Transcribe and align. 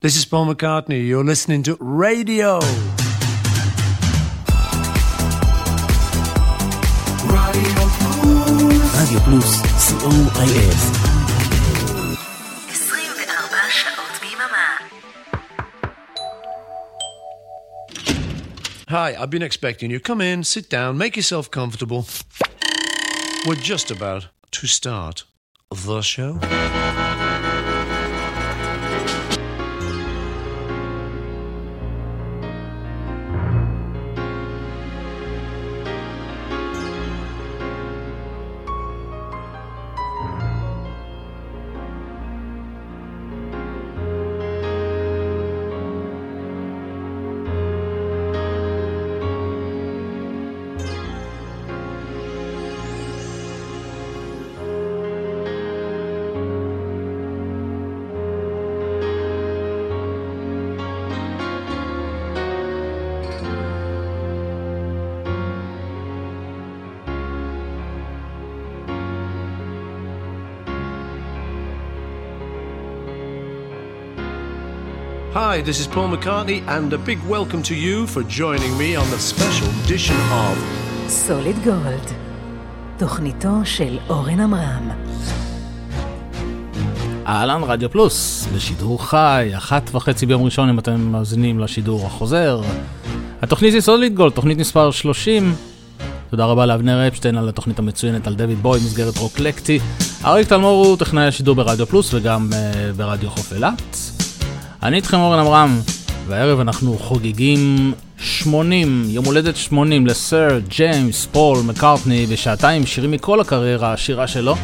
This 0.00 0.14
is 0.14 0.24
Paul 0.24 0.46
McCartney. 0.46 1.04
You're 1.04 1.24
listening 1.24 1.64
to 1.64 1.76
Radio. 1.80 2.60
Radio 7.26 7.72
Plus. 7.74 8.30
Radio 8.94 9.20
Plus, 9.24 9.60
Hi, 18.86 19.16
I've 19.18 19.30
been 19.30 19.42
expecting 19.42 19.90
you. 19.90 19.98
Come 19.98 20.20
in, 20.20 20.44
sit 20.44 20.70
down, 20.70 20.96
make 20.96 21.16
yourself 21.16 21.50
comfortable. 21.50 22.06
We're 23.48 23.56
just 23.56 23.90
about 23.90 24.28
to 24.52 24.68
start 24.68 25.24
the 25.72 26.02
show. 26.02 26.38
Hi, 75.58 75.62
this 75.72 75.80
is 75.80 75.88
Paul 75.88 76.08
McCartney, 76.14 76.58
and 76.76 76.92
a 76.92 76.98
big 77.08 77.20
welcome 77.34 77.62
to 77.70 77.74
you 77.74 78.06
for 78.06 78.22
joining 78.40 78.72
me 78.82 78.90
on 78.94 79.06
the 79.10 79.18
special 79.18 79.68
edition 79.82 80.16
of 80.30 80.58
סוליד 81.08 81.56
גולד, 81.64 82.12
תוכניתו 82.98 83.48
של 83.64 83.98
אורן 84.08 84.40
עמרם. 84.40 84.90
אהלן 87.26 87.62
רדיו 87.62 87.90
פלוס, 87.90 88.46
בשידור 88.54 89.04
חי, 89.06 89.50
אחת 89.56 89.90
וחצי 89.94 90.26
ביום 90.26 90.42
ראשון 90.42 90.68
אם 90.68 90.78
אתם 90.78 91.00
מאזינים 91.00 91.58
לשידור 91.58 92.06
החוזר. 92.06 92.60
התוכנית 93.42 93.74
היא 93.74 93.80
סוליד 93.80 94.14
גולד, 94.14 94.32
תוכנית 94.32 94.58
מספר 94.58 94.90
30. 94.90 95.54
תודה 96.30 96.44
רבה 96.44 96.66
לאבנר 96.66 97.08
אפשטיין 97.08 97.36
על 97.36 97.48
התוכנית 97.48 97.78
המצוינת 97.78 98.26
על 98.26 98.34
דויד 98.34 98.58
בוי, 98.62 98.78
מסגרת 98.78 99.16
רוקלקטי. 99.16 99.78
אריק 100.24 100.48
תלמור 100.48 100.86
הוא 100.86 100.96
טכנאי 100.96 101.26
השידור 101.26 101.54
ברדיו 101.54 101.86
פלוס 101.86 102.14
וגם 102.14 102.48
uh, 102.52 102.96
ברדיו 102.96 103.30
חוף 103.30 103.52
אילת. 103.52 104.07
אני 104.82 104.96
איתכם 104.96 105.16
אורן 105.16 105.38
עמרם, 105.38 105.80
והערב 106.26 106.60
אנחנו 106.60 106.98
חוגגים 106.98 107.92
80, 108.18 109.04
יום 109.08 109.24
הולדת 109.24 109.56
80 109.56 110.06
לסר 110.06 110.58
ג'יימס 110.68 111.26
פול 111.32 111.58
מקארטני 111.58 112.26
בשעתיים 112.26 112.86
שירים 112.86 113.10
מכל 113.10 113.40
הקריירה 113.40 113.90
העשירה 113.90 114.26
שלו. 114.26 114.54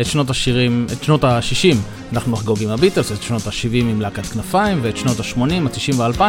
את 0.00 0.06
שנות 0.06 0.30
השירים, 0.30 0.86
את 0.92 1.04
שנות 1.04 1.24
ה-60 1.24 1.76
אנחנו 2.12 2.32
נחגוג 2.32 2.62
עם 2.62 2.70
הביטלס, 2.70 3.12
את 3.12 3.22
שנות 3.22 3.46
ה-70 3.46 3.74
עם 3.74 4.00
להקת 4.00 4.26
כנפיים 4.26 4.78
ואת 4.82 4.96
שנות 4.96 5.20
ה-80, 5.20 5.40
ה-90 5.40 5.96
וה-2000 5.96 6.22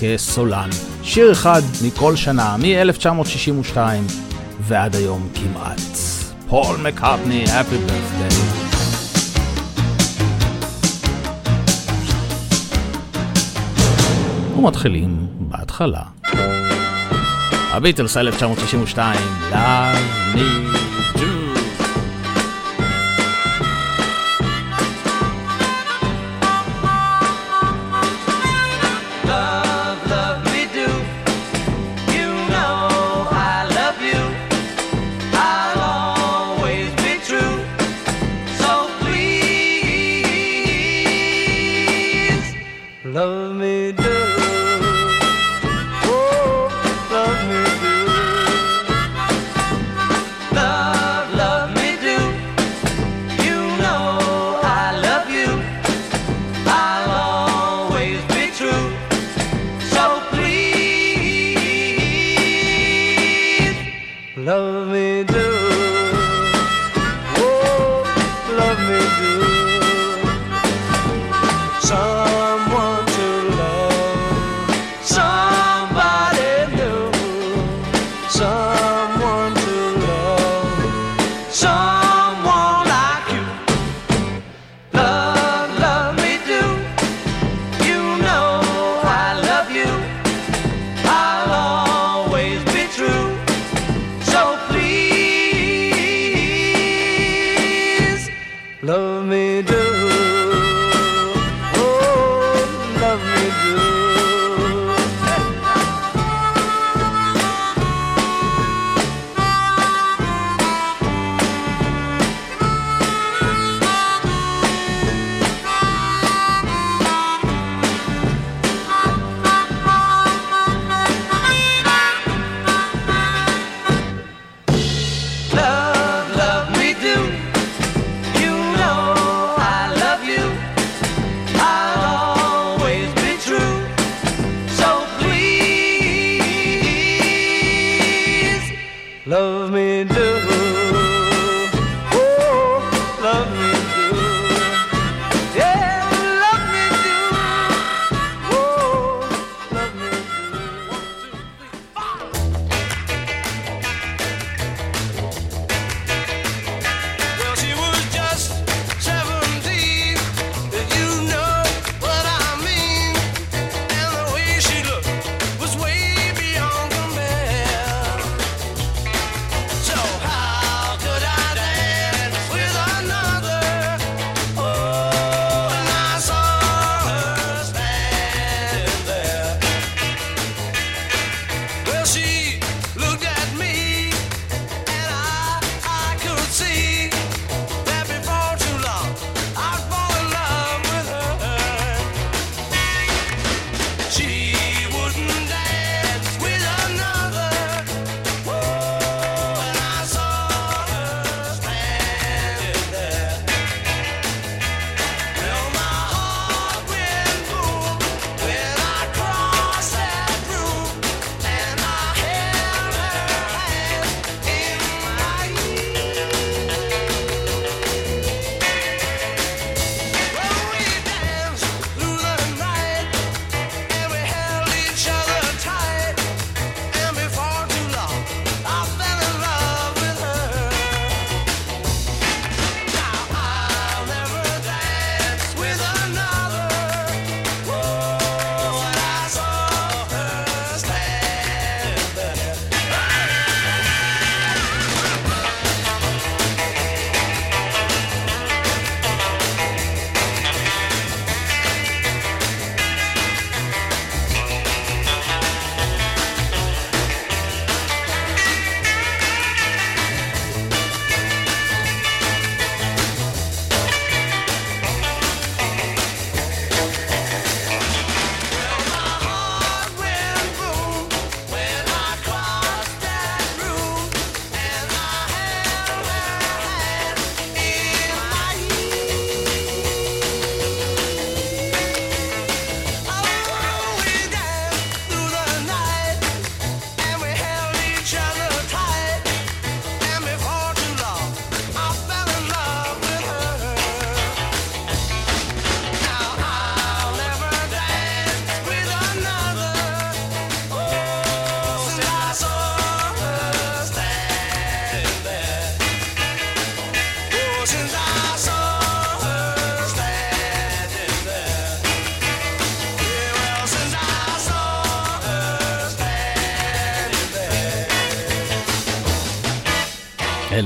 כסולן. 0.00 0.70
שיר 1.02 1.32
אחד 1.32 1.62
מכל 1.84 2.16
שנה, 2.16 2.56
מ-1962 2.56 3.76
ועד 4.60 4.96
היום 4.96 5.28
כמעט. 5.34 5.80
פול 6.48 6.76
מקארטני, 6.76 7.44
Happy 7.44 7.90
Birthday. 7.90 8.71
ומתחילים 14.62 15.26
בהתחלה. 15.38 16.02
הביטלס 17.72 18.16
1962, 18.16 19.20
Love 19.50 20.36
Me 20.36 20.91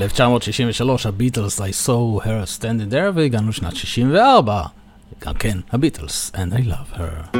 1963, 0.07 1.05
הביטלס, 1.05 1.61
I 1.61 1.71
saw 1.85 2.19
her 2.25 2.45
standing 2.45 2.91
there, 2.91 3.11
והגענו 3.13 3.49
לשנת 3.49 3.75
64, 3.75 4.63
גם 5.25 5.33
כן, 5.33 5.57
הביטלס, 5.71 6.31
and 6.35 6.53
I 6.53 6.61
love 6.61 6.97
her. 6.97 7.37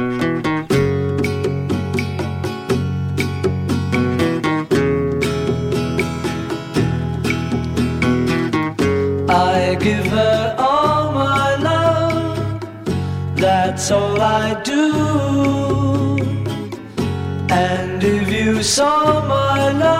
I 9.30 9.76
give 9.86 10.06
her 10.18 10.54
all 10.58 11.12
my 11.12 11.48
love, 11.68 12.60
that's 13.42 13.90
all 13.90 14.20
I 14.20 14.46
do. 14.72 14.84
And 17.50 18.02
if 18.14 18.24
you 18.38 18.62
saw 18.62 18.98
my 19.34 19.72
love, 19.82 19.97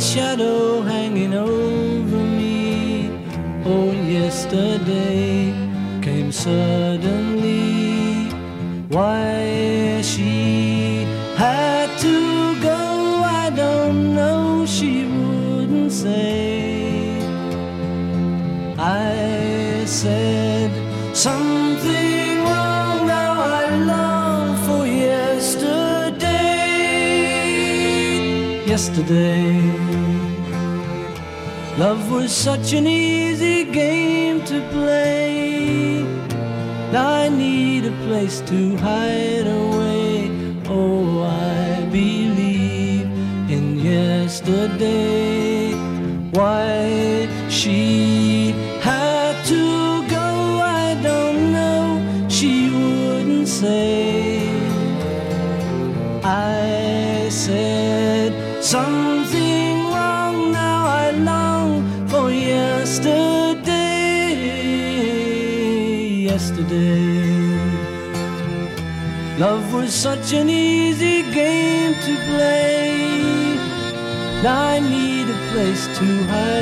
shadow. 0.00 0.67
to 38.42 38.77
place 75.58 75.88
to 75.98 76.04
hide. 76.28 76.57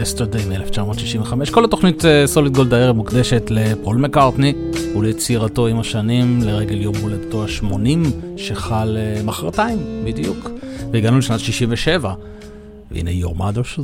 יסטרדי 0.00 0.38
מ-1965. 0.48 1.52
כל 1.52 1.64
התוכנית 1.64 2.04
אה, 2.04 2.26
סוליד 2.26 2.52
גולד 2.52 2.74
הערב 2.74 2.96
מוקדשת 2.96 3.42
לפול 3.50 3.96
מקארטני 3.96 4.52
וליצירתו 4.96 5.66
עם 5.66 5.80
השנים 5.80 6.42
לרגל 6.42 6.80
יום 6.80 6.94
הולדתו 6.96 7.44
ה-80 7.44 8.08
שחל 8.36 8.96
אה, 9.00 9.22
מחרתיים 9.22 9.78
בדיוק. 10.04 10.50
והגענו 10.92 11.18
לשנת 11.18 11.40
67 11.40 12.14
והנה 12.90 13.10
יורמדו 13.10 13.64
של 13.64 13.82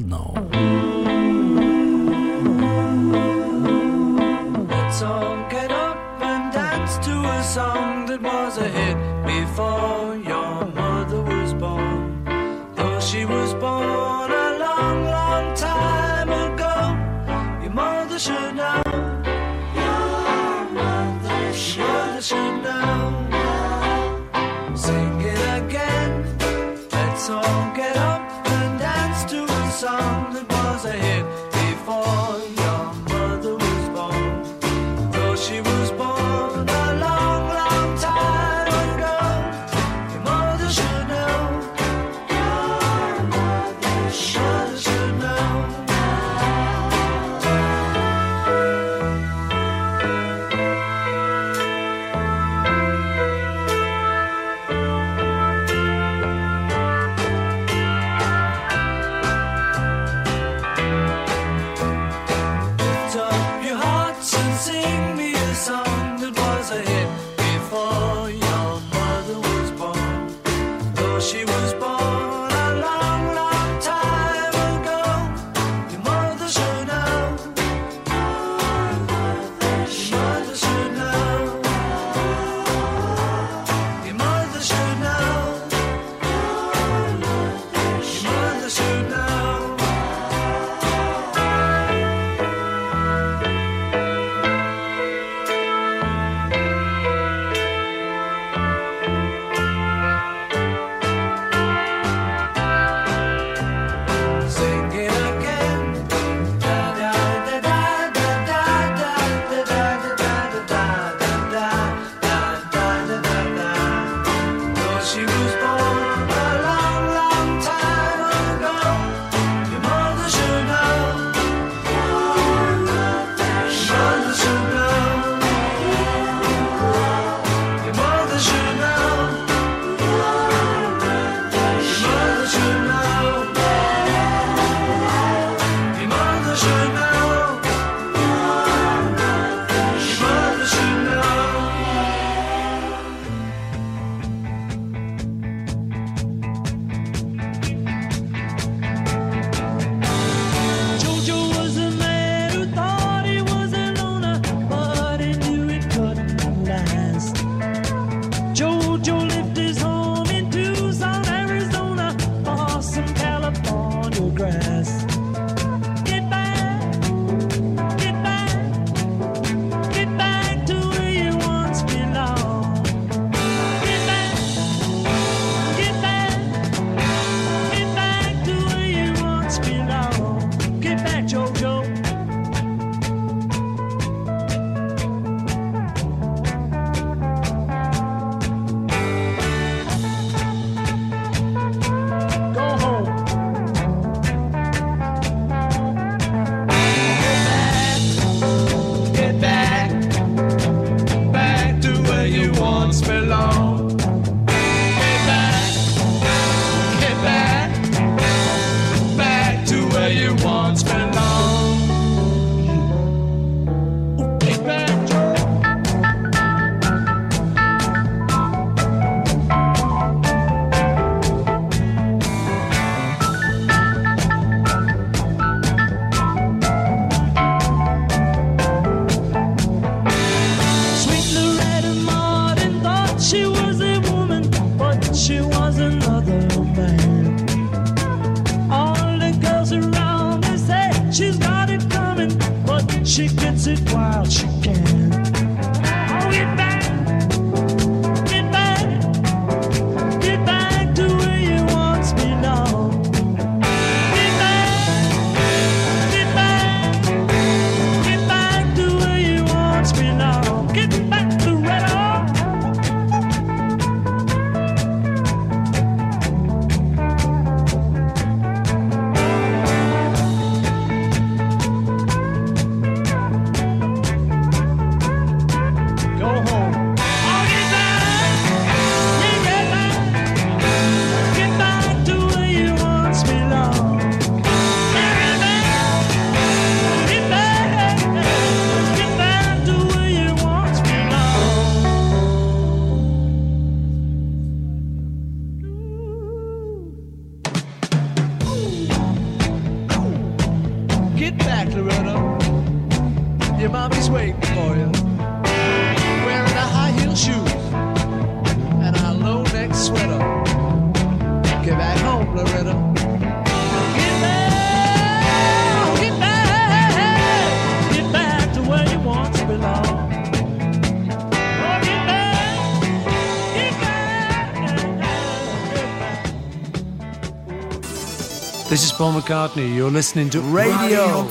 Paul 328.96 329.12
McCartney. 329.20 329.74
You're 329.74 329.90
listening 329.90 330.30
to 330.30 330.40
Radio. 330.40 331.24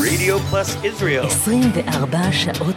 Radio 0.00 0.38
Plus 0.40 0.74
Israel. 0.82 1.28
24 1.28 2.74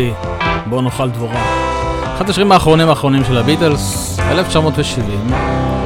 ג'ודי, 0.00 0.12
בוא 0.66 0.82
נאכל 0.82 1.10
דבורה. 1.10 1.42
אחד 2.16 2.30
השירים 2.30 2.52
האחרונים 2.52 2.88
האחרונים 2.88 3.24
של 3.24 3.36
הביטלס, 3.36 4.18
1970, 4.18 5.26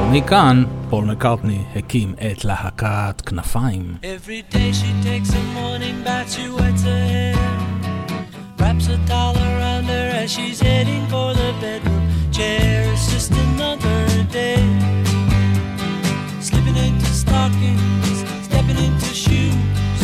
ומכאן 0.01 0.63
פול 0.89 1.05
מקארטני 1.05 1.61
הקים 1.75 2.13
את 2.31 2.45
להקת 2.45 3.21
כנפיים. 3.21 3.95
A 4.01 4.05
her 9.89 10.09
as 10.23 10.29
she's 10.35 10.59
heading 10.67 11.03
for 11.11 11.29
the 11.39 11.51
bedroom 11.61 12.03
chair. 12.37 12.79
Just 13.11 13.31
another 13.45 14.01
day. 14.39 14.63
Slipping 16.47 16.77
into 16.87 17.09
stockings, 17.23 18.17
stepping 18.47 18.79
into 18.87 19.09
shoes, 19.23 19.99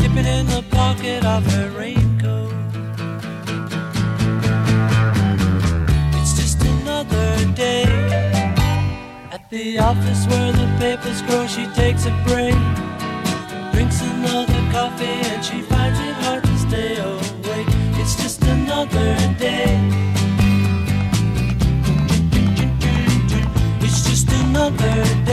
dipping 0.00 0.28
in 0.36 0.44
the 0.54 0.62
pocket 0.78 1.20
of 1.34 1.42
her 1.52 1.66
rainbow. 1.80 2.13
day. 7.54 7.84
At 9.30 9.48
the 9.50 9.78
office 9.78 10.26
where 10.26 10.52
the 10.52 10.66
papers 10.78 11.22
grow, 11.22 11.46
she 11.46 11.66
takes 11.68 12.06
a 12.06 12.10
break. 12.26 12.54
Drinks 13.72 14.00
another 14.02 14.60
coffee 14.72 15.20
and 15.30 15.44
she 15.44 15.62
finds 15.62 15.98
it 16.00 16.14
hard 16.24 16.42
to 16.44 16.58
stay 16.58 16.96
awake. 16.96 17.68
It's 18.00 18.16
just 18.16 18.42
another 18.44 19.16
day. 19.38 19.78
It's 23.80 24.02
just 24.08 24.28
another 24.30 25.04
day. 25.04 25.23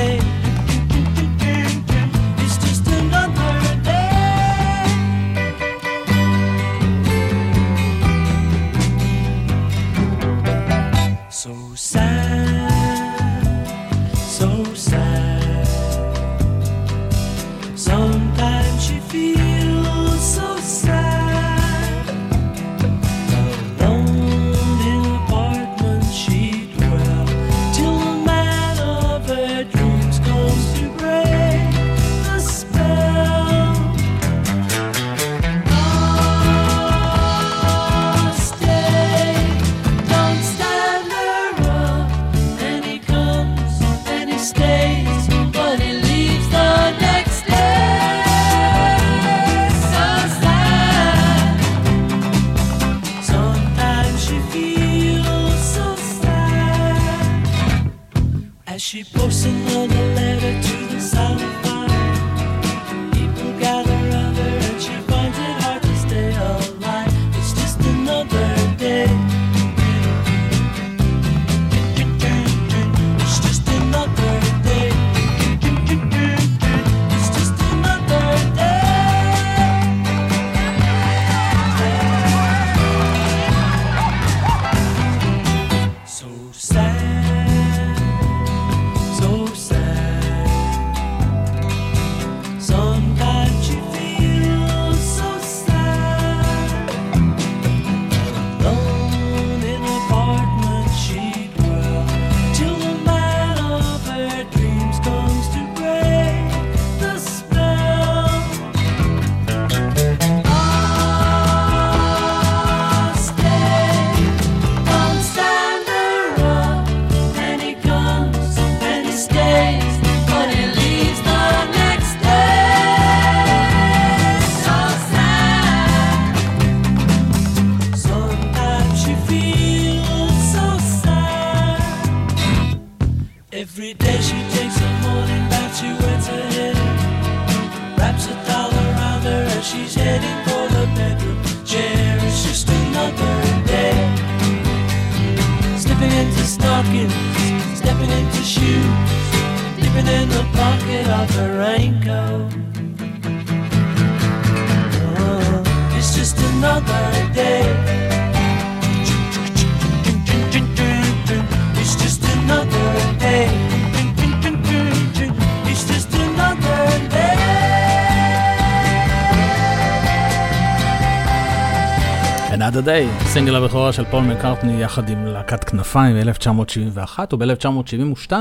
Another 172.61 172.85
Day, 172.85 173.25
סינגל 173.25 173.55
הבכורה 173.55 173.93
של 173.93 174.05
פול 174.05 174.23
מקארטני 174.23 174.81
יחד 174.83 175.09
עם 175.09 175.25
להקת 175.25 175.63
כנפיים 175.63 176.15
ב-1971, 176.15 177.19
וב-1972 177.33 178.31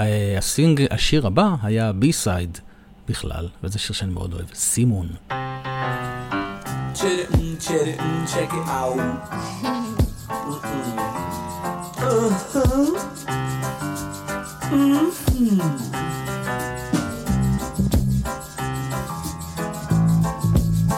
אה, 0.00 0.34
הסינג, 0.38 0.86
השיר 0.90 1.26
הבא 1.26 1.48
היה 1.62 1.92
בי-סייד 1.92 2.58
בכלל, 3.08 3.48
וזה 3.64 3.78
שיר 3.78 3.96
שאני 3.96 4.12
מאוד 4.12 4.34
אוהב, 4.34 4.46
סימון. 4.54 5.08
Mm-hmm. 14.70 16.25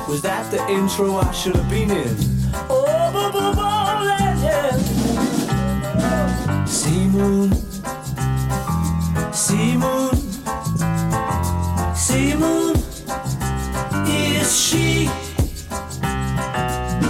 Was 0.08 0.22
that 0.22 0.50
the 0.50 0.66
intro 0.70 1.16
I 1.16 1.30
should 1.32 1.54
have 1.54 1.68
been 1.68 1.90
in? 1.90 2.16
Oh, 2.70 3.10
boom, 3.12 3.30
boom, 3.30 3.54
boom, 3.54 4.06
legend. 4.08 4.80
Sea 6.66 7.06
moon, 7.08 7.52
sea 9.34 9.76
moon, 9.76 10.16
sea 11.94 12.34
moon. 12.34 12.74
Is 14.08 14.58
she? 14.58 15.10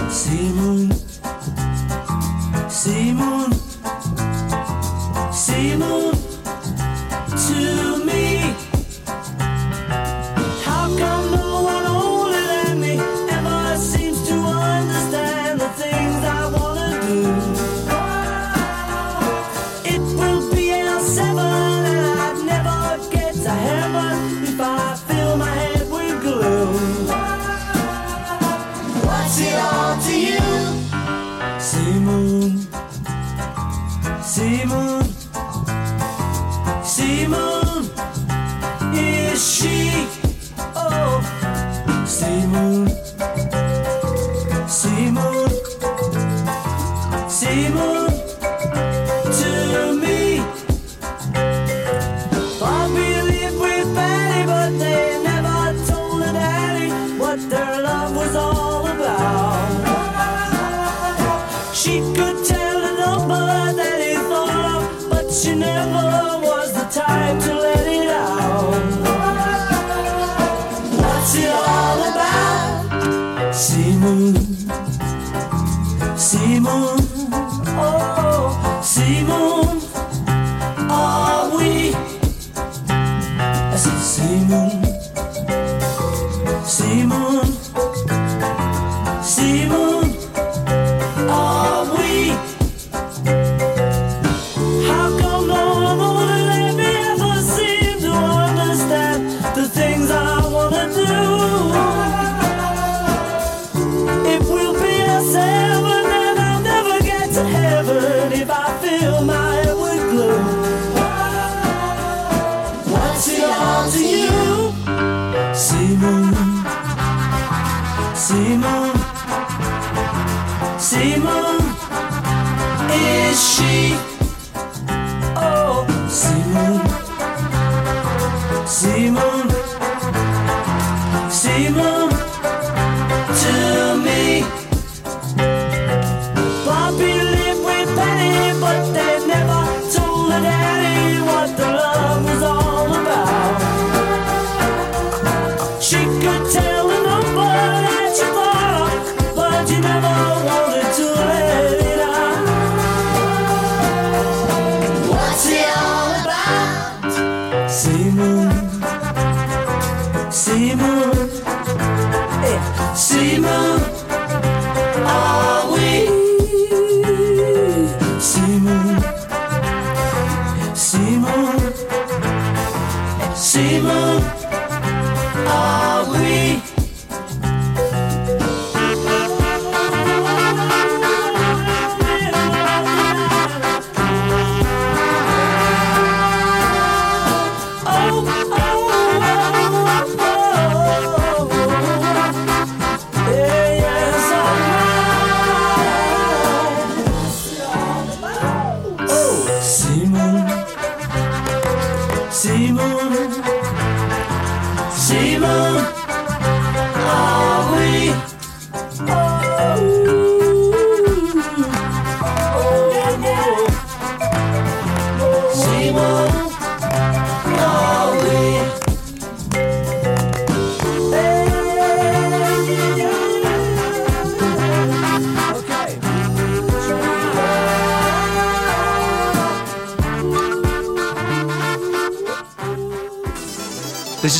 Sea 0.09 0.51
moon, 0.51 0.91
sea 2.69 3.13
moon. 3.13 3.38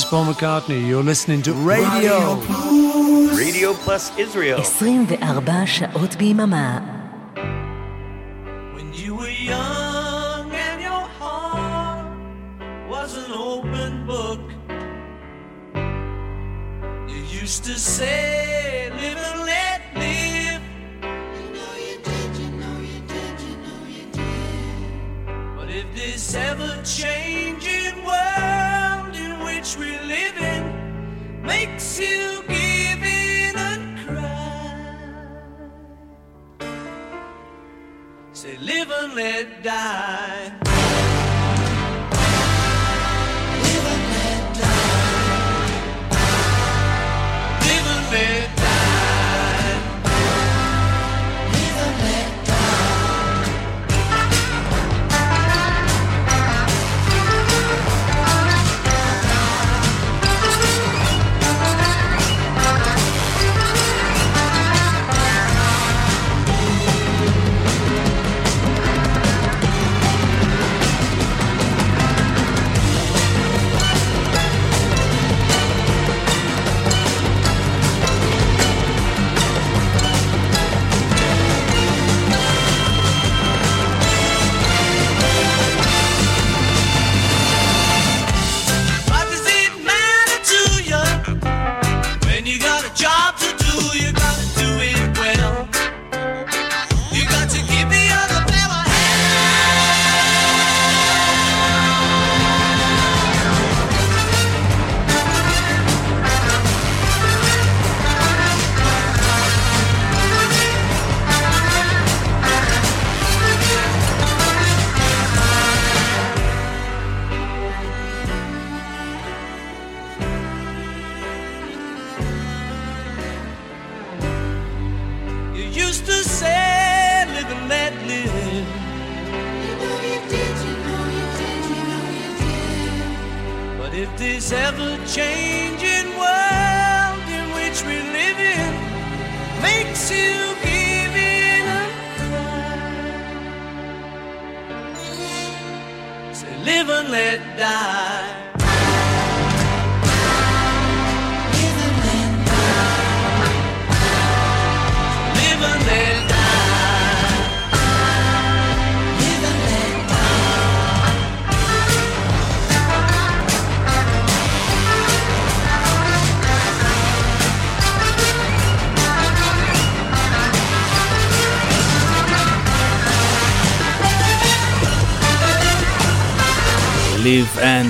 Paul 0.10 0.26
McCartney, 0.26 0.88
you're 0.88 1.04
listening 1.04 1.44
to 1.44 1.54
Radio. 1.54 2.42
Radio 3.38 3.76
Plus 3.76 4.10
Israel. 4.18 4.58
24 4.58 5.06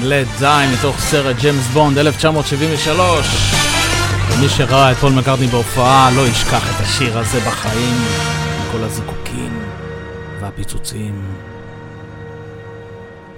לד 0.09 0.27
זין 0.37 0.71
מתוך 0.79 0.99
סרט 0.99 1.35
ג'יימס 1.39 1.67
בונד 1.67 1.97
1973. 1.97 3.27
ומי 4.31 4.49
שראה 4.49 4.91
את 4.91 4.97
פול 4.97 5.13
מקארטני 5.13 5.47
בהופעה 5.47 6.11
לא 6.15 6.27
ישכח 6.27 6.75
את 6.75 6.81
השיר 6.81 7.17
הזה 7.17 7.39
בחיים, 7.39 7.95
עם 7.95 8.71
כל 8.71 8.83
הזיקוקים 8.83 9.59
והפיצוצים. 10.41 11.21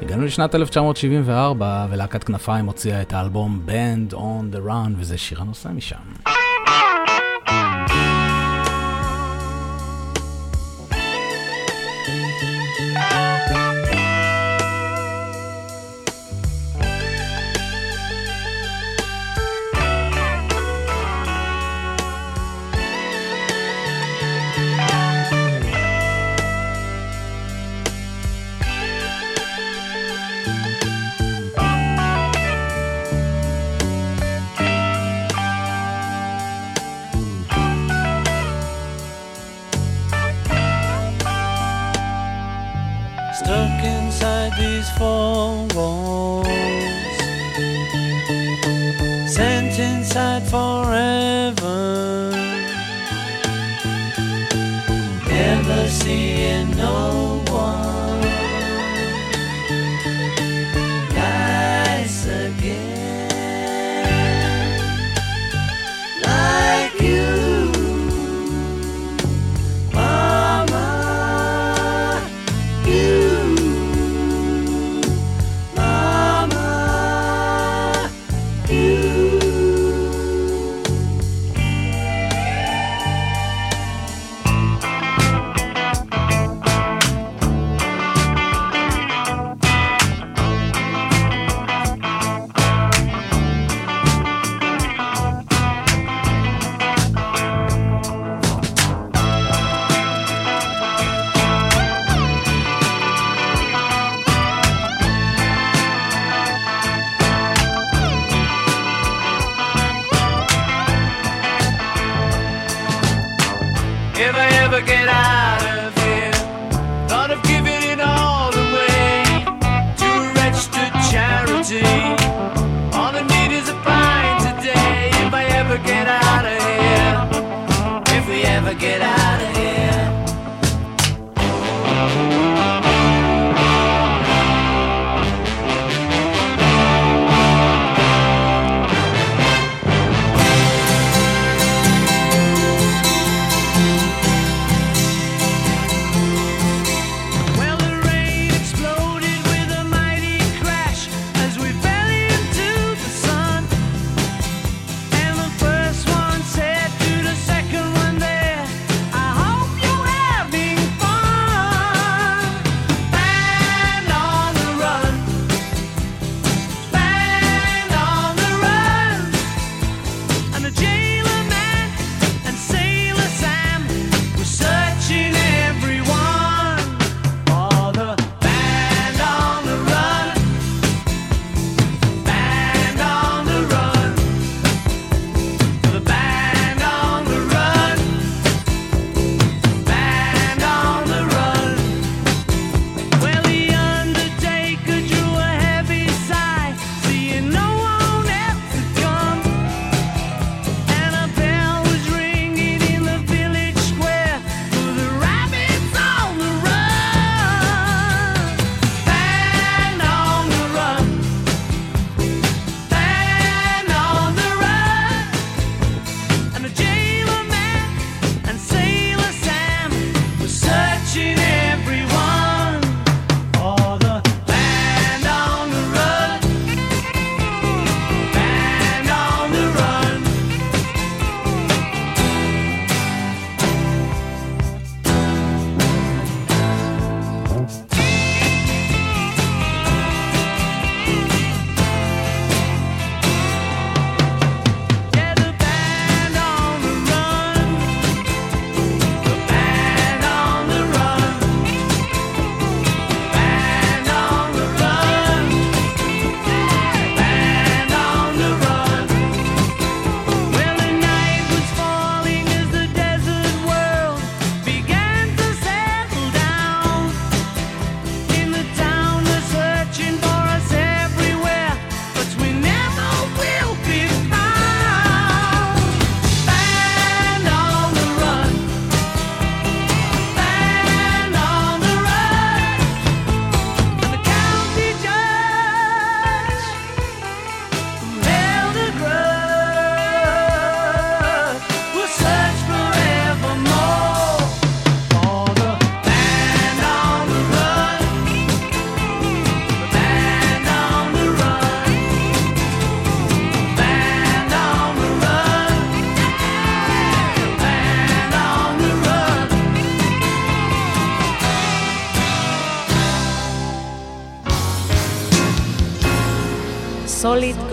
הגענו 0.01 0.26
לשנת 0.26 0.55
1974 0.55 1.88
ולהקת 1.89 2.24
כנפיים 2.24 2.65
הוציאה 2.65 3.01
את 3.01 3.13
האלבום 3.13 3.61
Band 3.67 4.13
on 4.13 4.55
the 4.55 4.67
Run 4.69 4.91
וזה 4.97 5.17
שיר 5.17 5.41
הנושא 5.41 5.69
משם. 5.76 6.01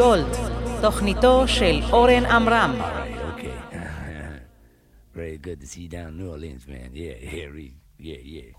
גולד, 0.09 0.37
תוכניתו 0.81 1.49
של 1.49 1.81
אורן 1.93 2.27
עמרם. 2.27 2.75
Very 5.15 5.37
good 5.37 5.61
to 5.61 5.67
see 5.67 5.81
you 5.81 5.89
down 5.89 6.09
in 6.09 6.19
New 6.19 6.31
Orleans, 6.31 6.65
man. 6.69 6.91
Yeah, 6.95 7.17
yeah, 7.21 7.49
yeah, 7.99 8.23
yeah. 8.35 8.58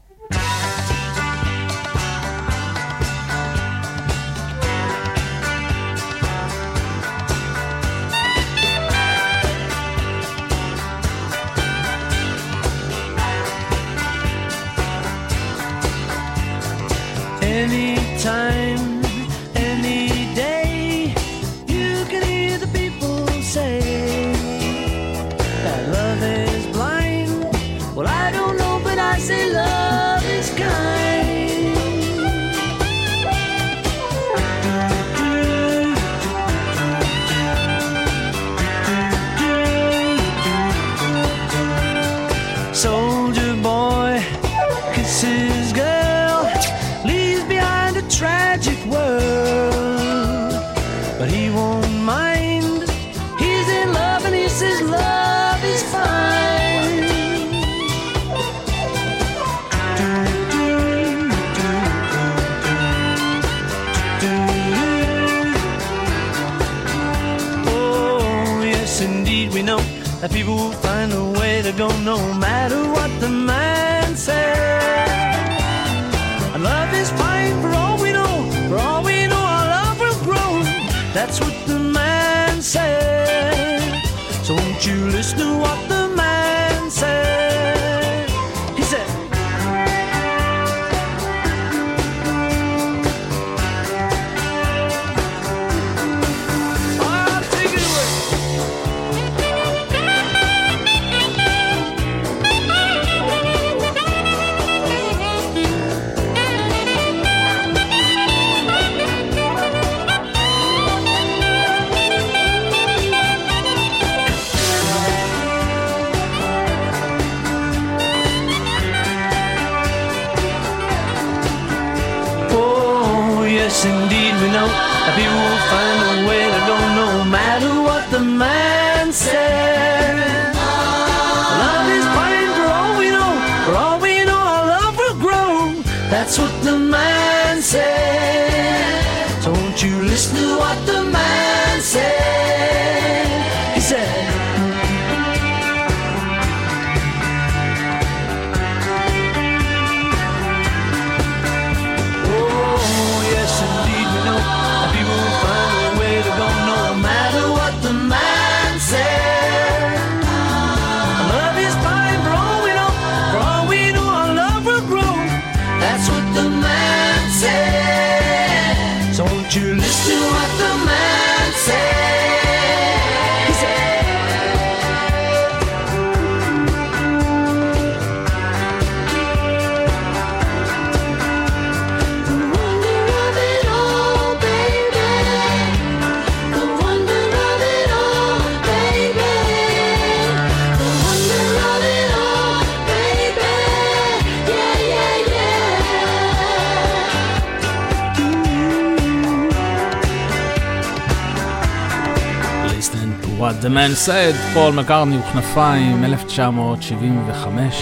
The 203.69 203.71
Man 203.71 204.07
said, 204.07 204.53
פול 204.53 204.73
מקארני 204.73 205.17
וכנפיים, 205.17 206.03
1975. 206.05 207.75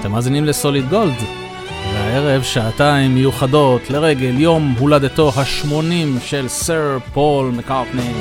אתם 0.00 0.12
מאזינים 0.12 0.44
לסוליד 0.44 0.88
גולד, 0.88 1.14
והערב 1.92 2.42
שעתיים 2.42 3.14
מיוחדות 3.14 3.90
לרגל 3.90 4.40
יום 4.40 4.74
הולדתו 4.78 5.32
ה-80 5.36 6.20
של 6.24 6.48
סר 6.48 6.98
פול 7.12 7.50
מקארטני. 7.50 8.12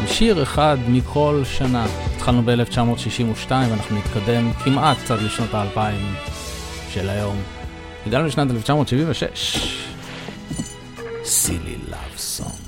עם 0.00 0.06
שיר 0.06 0.42
אחד 0.42 0.78
מכל 0.88 1.42
שנה. 1.44 1.86
התחלנו 2.16 2.42
ב-1962 2.44 3.50
ואנחנו 3.50 3.98
נתקדם 3.98 4.52
כמעט 4.64 5.10
עד 5.10 5.22
לשנות 5.22 5.54
האלפיים 5.54 6.14
של 6.90 7.08
היום. 7.08 7.36
הגענו 8.06 8.26
לשנת 8.26 8.50
1976. 8.50 9.85
silly 11.26 11.76
love 11.88 12.18
song. 12.18 12.65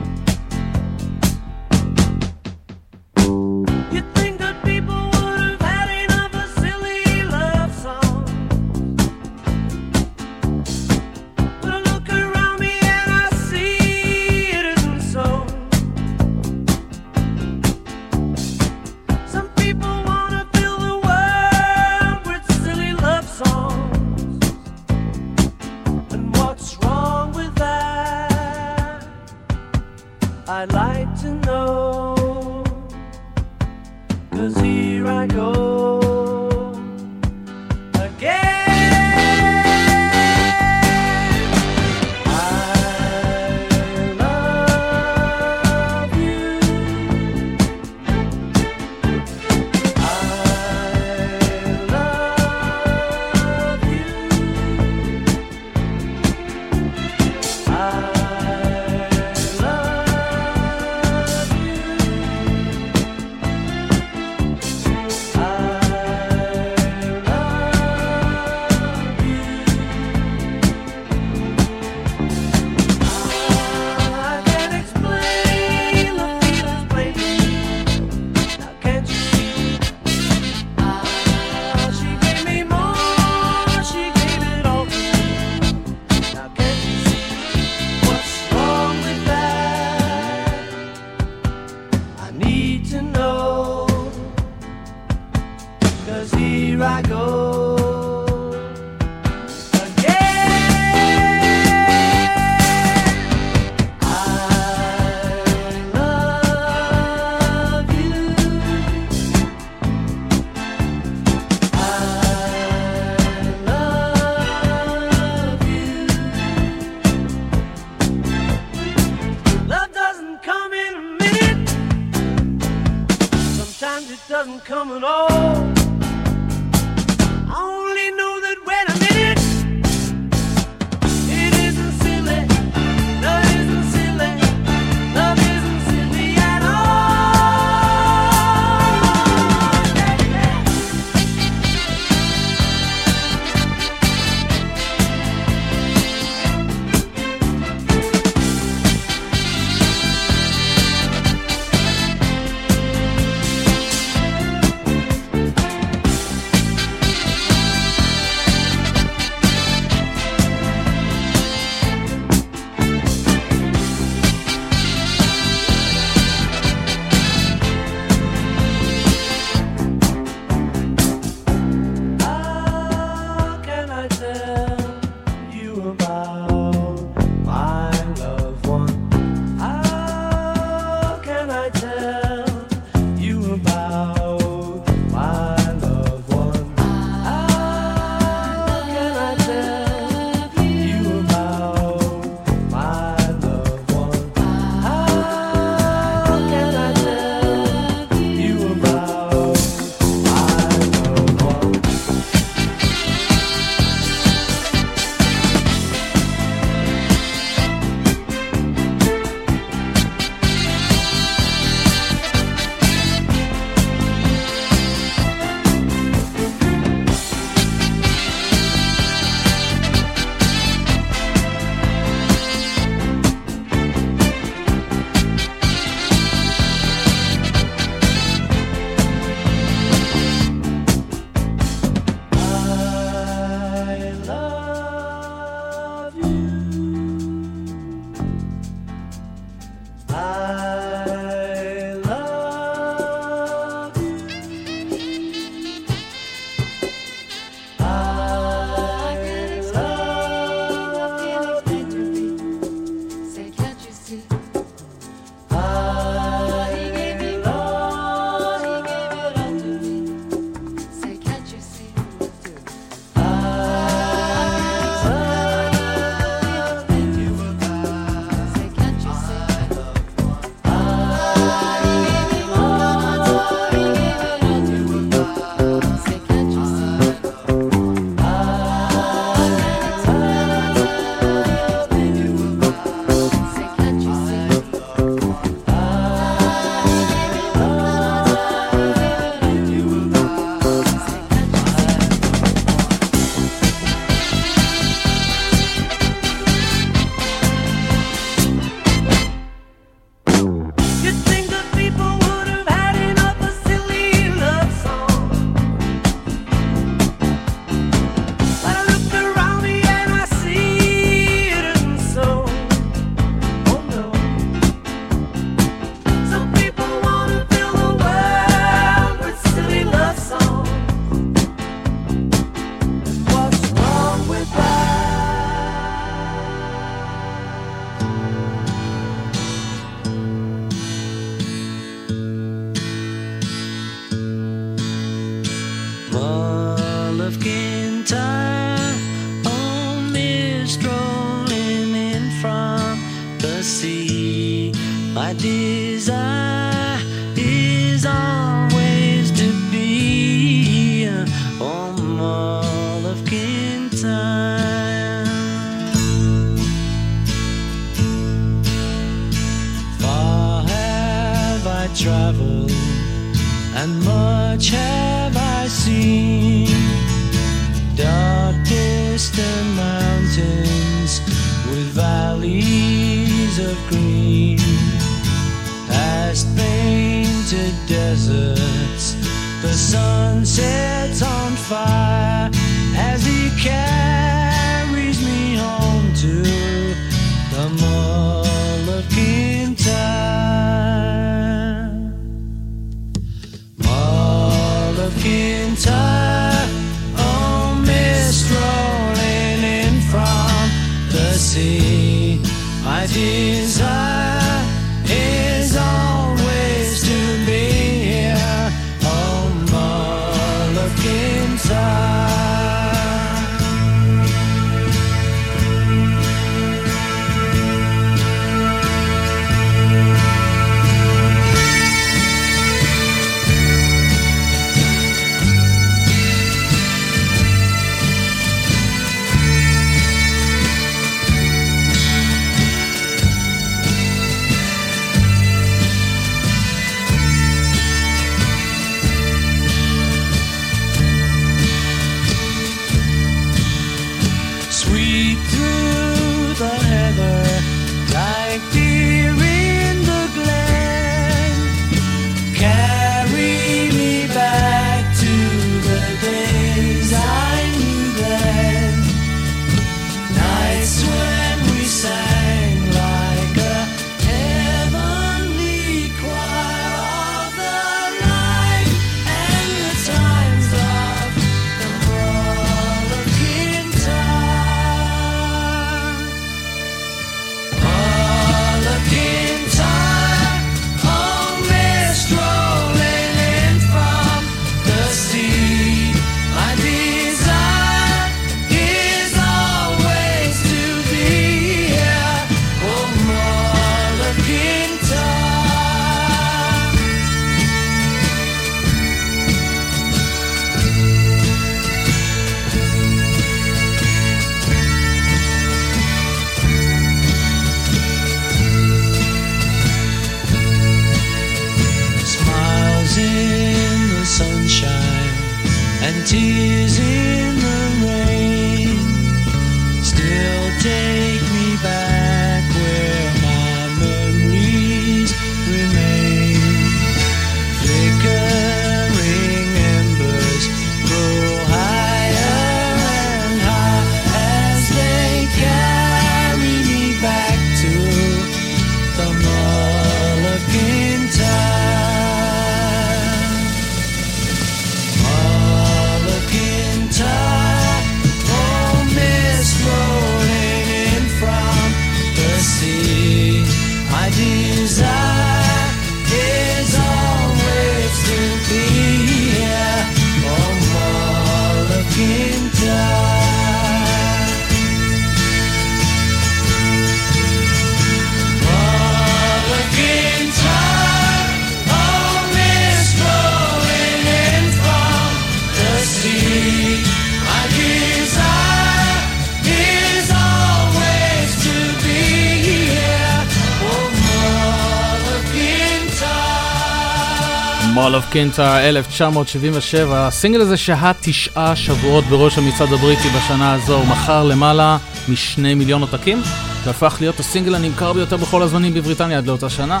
קינטה 588.30 588.88
1977, 588.88 590.26
הסינגל 590.26 590.60
הזה 590.60 590.76
שהה 590.76 591.12
תשעה 591.20 591.76
שבועות 591.76 592.24
בראש 592.24 592.58
המצעד 592.58 592.92
הבריטי 592.92 593.28
בשנה 593.28 593.72
הזו, 593.72 593.96
הוא 593.96 594.06
מכר 594.06 594.44
למעלה 594.44 594.98
משני 595.28 595.74
מיליון 595.74 596.00
עותקים, 596.02 596.38
והפך 596.84 597.16
להיות 597.20 597.40
הסינגל 597.40 597.74
הנמכר 597.74 598.12
ביותר 598.12 598.36
בכל 598.36 598.62
הזמנים 598.62 598.94
בבריטניה 598.94 599.38
עד 599.38 599.46
לאותה 599.46 599.70
שנה. 599.70 600.00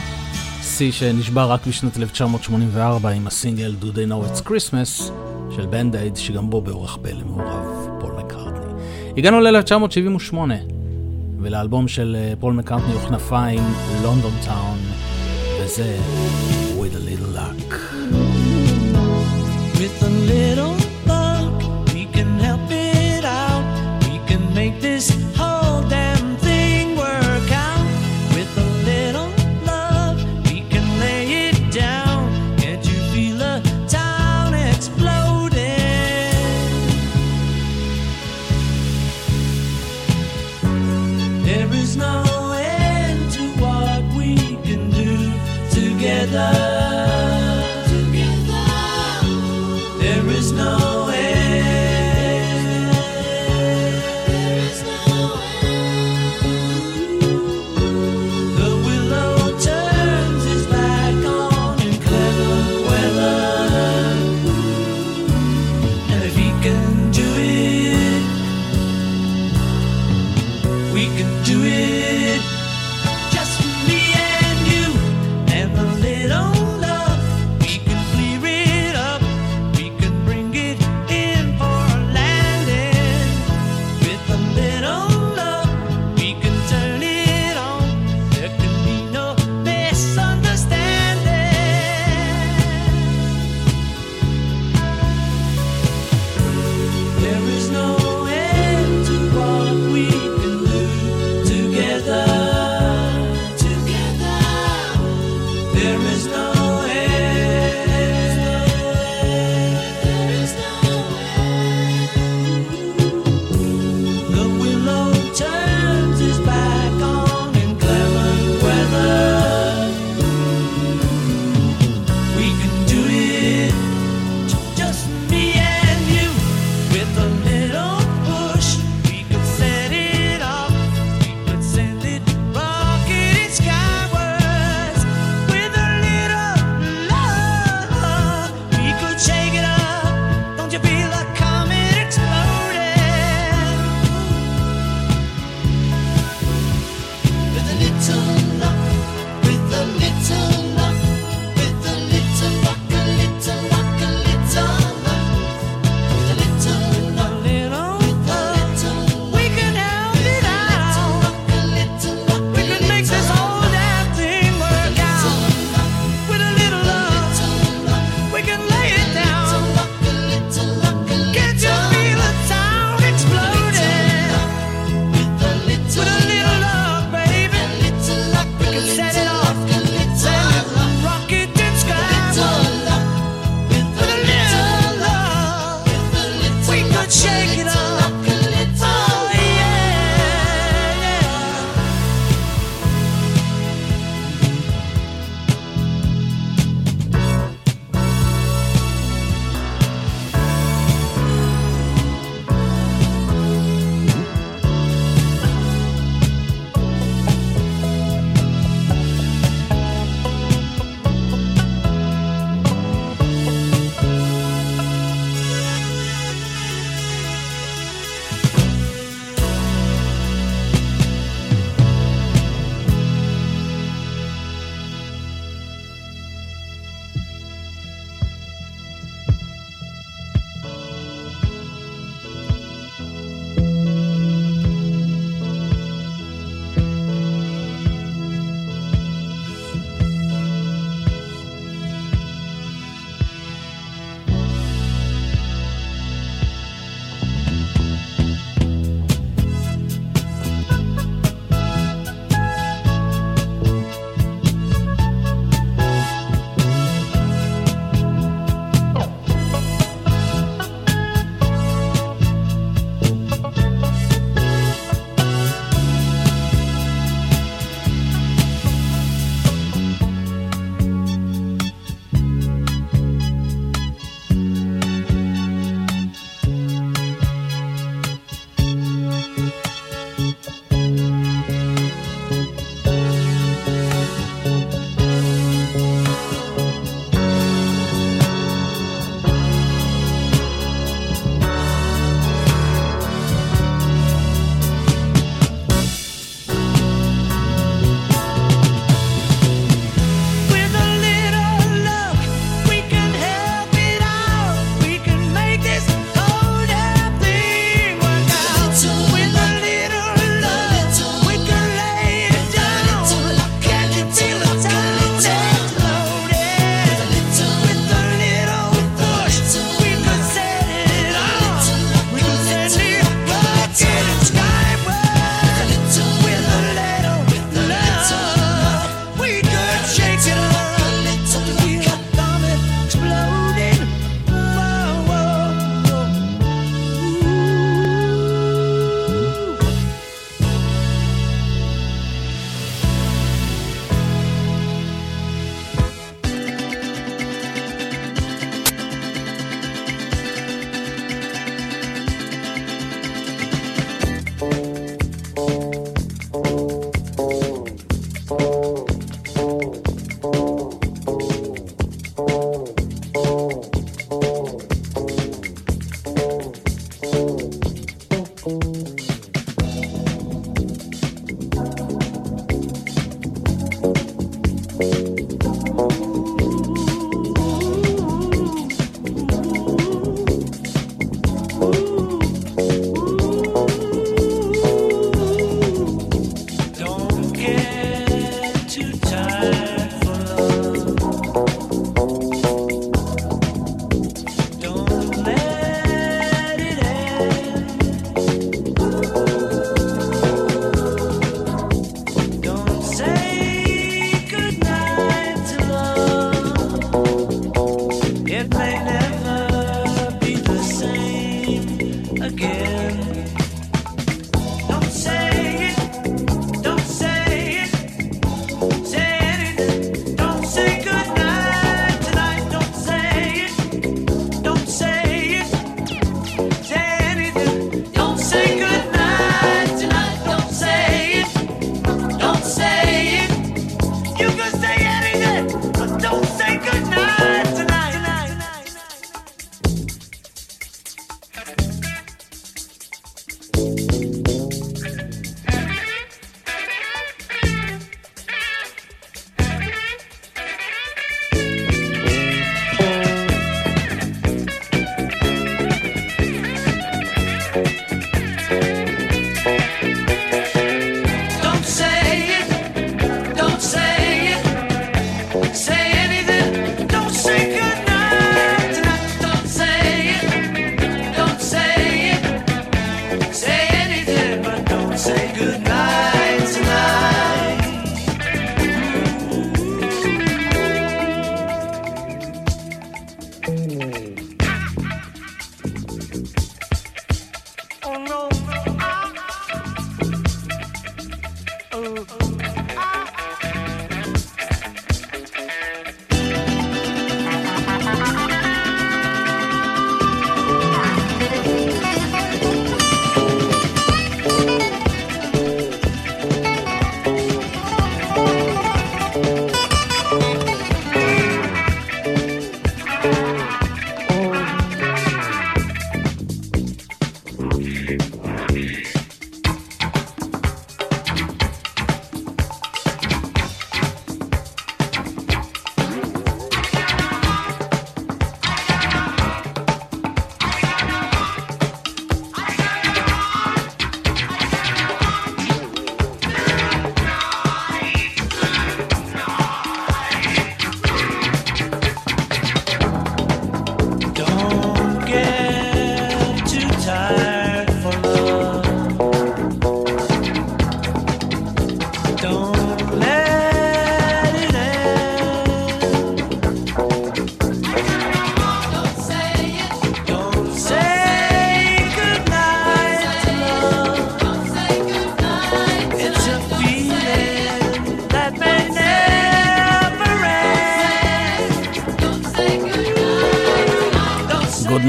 שיא 0.62 0.92
שנשבר 0.92 1.50
רק 1.50 1.66
בשנת 1.66 1.96
1984 1.96 3.10
עם 3.10 3.26
הסינגל 3.26 3.74
Do 3.82 3.84
They 3.84 4.10
Know 4.10 4.38
It's 4.38 4.48
Christmas 4.48 5.12
של 5.56 5.66
בנד 5.66 5.96
אייד, 5.96 6.16
שגם 6.16 6.50
בו 6.50 6.60
באורח 6.60 6.98
פלא 7.02 7.24
מעורב 7.26 7.88
פול 8.00 8.12
מקארטני. 8.12 8.72
הגענו 9.16 9.40
ל-1978, 9.40 10.34
ולאלבום 11.40 11.88
של 11.88 12.16
אה, 12.18 12.32
פול 12.40 12.54
מקארטני 12.54 12.94
וכנפיים, 12.94 13.62
לונדון 14.02 14.32
טאון, 14.44 14.78
וזה 15.60 15.96
With 16.80 16.94
a 16.94 17.00
Little 17.08 17.36
Luck. 17.36 17.67
With 19.88 20.02
a 20.02 20.10
little 20.10 20.87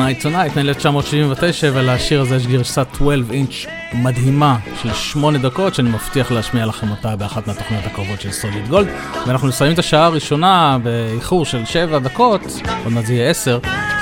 Night 0.10 0.24
Tonight 0.24 0.60
מ-1979 0.60 1.66
ולשיר 1.74 2.22
הזה 2.22 2.36
יש 2.36 2.48
גרסת 2.48 2.88
12 2.96 3.36
אינץ' 3.36 3.66
מדהימה 3.94 4.58
של 4.82 4.94
8 4.94 5.38
דקות 5.38 5.76
שאני 5.76 5.90
מבטיח 5.90 6.32
להשמיע 6.32 6.66
לכם 6.66 6.92
אותה 6.92 7.16
באחת 7.16 7.48
מהתוכניות 7.48 7.86
הקרובות 7.86 8.22
של 8.22 8.32
סוליד 8.32 8.68
גולד 8.68 8.88
ואנחנו 9.28 9.48
נסיים 9.48 9.74
את 9.74 9.80
השעה 9.80 10.06
הראשונה 10.06 10.78
באיחור 10.84 11.46
של 11.46 11.66
7 11.66 12.00
דקות, 12.00 12.42
עוד 12.84 12.94
מעט 12.94 13.06
זה 13.06 13.14
יהיה 13.14 13.30
10 13.30 13.60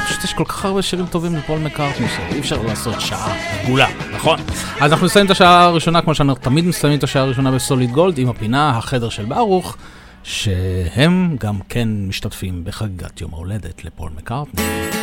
פשוט 0.08 0.24
יש 0.24 0.34
כל 0.34 0.44
כך 0.46 0.66
הרבה 0.66 0.82
שירים 0.82 1.06
טובים 1.06 1.36
לפול 1.36 1.60
מקארטני 1.60 2.08
שאי 2.08 2.40
אפשר 2.40 2.62
לעשות 2.62 3.02
שעה 3.02 3.36
עגולה, 3.64 3.88
נכון? 4.16 4.40
אז 4.82 4.92
אנחנו 4.92 5.06
נסיים 5.06 5.26
את 5.26 5.32
השעה 5.32 5.64
הראשונה 5.64 6.02
כמו 6.02 6.16
שאנחנו 6.16 6.44
תמיד 6.44 6.66
מסיימים 6.66 7.00
את 7.00 7.04
השעה 7.04 7.24
הראשונה 7.24 7.52
בסוליד 7.52 7.92
גולד 7.92 8.18
עם 8.18 8.30
הפינה 8.30 8.70
החדר 8.70 9.10
של 9.10 9.26
ברוך 9.26 9.78
שהם 10.24 11.36
גם 11.40 11.60
כן 11.70 11.90
משתתפים 12.08 12.64
בחגיגת 12.64 13.22
יום 13.22 13.34
ההולדת 13.34 13.86
לפול 13.86 14.12
מקארטני. 14.18 14.97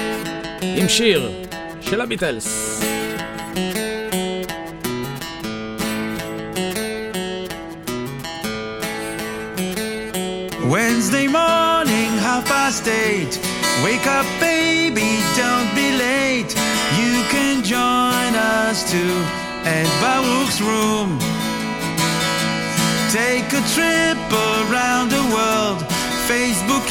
עם 0.63 0.89
שיר 0.89 1.31
של 1.81 2.01
הביטלס. 2.01 2.79
Wednesday 10.71 11.27
morning, 11.27 12.11
half 12.27 12.45
past 12.45 12.87
eight. 12.87 13.33
Wake 13.83 14.07
up, 14.17 14.27
baby, 14.39 15.09
don't 15.41 15.69
be 15.79 15.87
late. 16.07 16.51
You 16.99 17.13
can 17.33 17.55
join 17.63 18.31
us 18.35 18.77
too 18.91 19.15
at 19.65 19.87
Baruch's 20.01 20.61
room. 20.61 21.09
Take 23.11 23.49
a 23.59 23.63
trip 23.73 24.19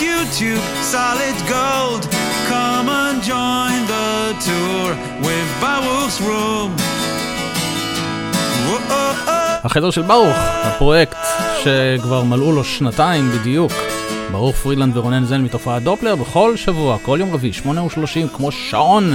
YouTube, 0.08 0.64
solid 0.96 1.38
gold. 1.56 2.04
Come 2.52 2.88
and 3.04 3.18
join 3.34 3.80
the 3.94 4.12
tour 4.48 4.88
with 5.26 5.50
Baruch's 5.62 6.18
room. 6.28 6.72
החדר 9.64 9.92
של 9.92 10.02
ברוך, 10.02 10.36
הפרויקט 10.38 11.18
שכבר 11.64 12.24
מלאו 12.24 12.52
לו 12.52 12.64
שנתיים 12.64 13.32
בדיוק. 13.32 13.72
ברוך 14.32 14.56
פרידלנד 14.56 14.98
ורונן 14.98 15.26
זן 15.26 15.42
מתופעת 15.42 15.84
דופלר 15.84 16.16
בכל 16.16 16.58
שבוע, 16.58 16.98
כל 17.02 17.18
יום 17.20 17.34
רביעי, 17.34 17.54
8 17.54 17.84
ו-30, 17.84 18.38
כמו 18.38 18.52
שעון, 18.52 19.14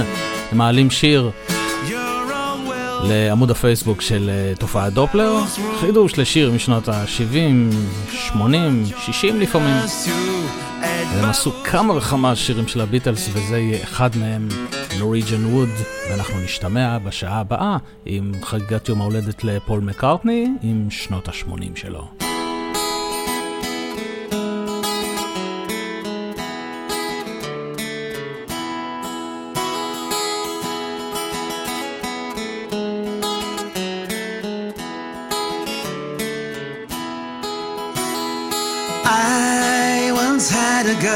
הם 0.51 0.57
מעלים 0.57 0.91
שיר. 0.91 1.31
לעמוד 3.03 3.51
הפייסבוק 3.51 4.01
של 4.01 4.29
אה, 4.29 4.55
תופעת 4.55 4.93
דופלר. 4.93 5.37
חידוש 5.79 6.17
לשיר 6.17 6.51
משנות 6.51 6.89
ה-70, 6.89 8.11
80, 8.11 8.83
60 8.97 9.39
לפעמים. 9.39 9.75
והם 11.15 11.29
עשו 11.29 11.51
כמה 11.63 11.93
וכמה 11.93 12.35
שירים 12.35 12.67
של 12.67 12.81
הביטלס, 12.81 13.29
וזה 13.33 13.59
יהיה 13.59 13.83
אחד 13.83 14.09
מהם, 14.15 14.47
נוריג'ן 14.99 15.45
ווד, 15.45 15.69
ואנחנו 16.09 16.39
נשתמע 16.43 16.97
בשעה 16.97 17.39
הבאה 17.39 17.77
עם 18.05 18.31
חגיגת 18.43 18.89
יום 18.89 19.01
ההולדת 19.01 19.43
לפול 19.43 19.79
מקארטני, 19.79 20.47
עם 20.61 20.87
שנות 20.89 21.27
ה-80 21.27 21.75
שלו. 21.75 22.28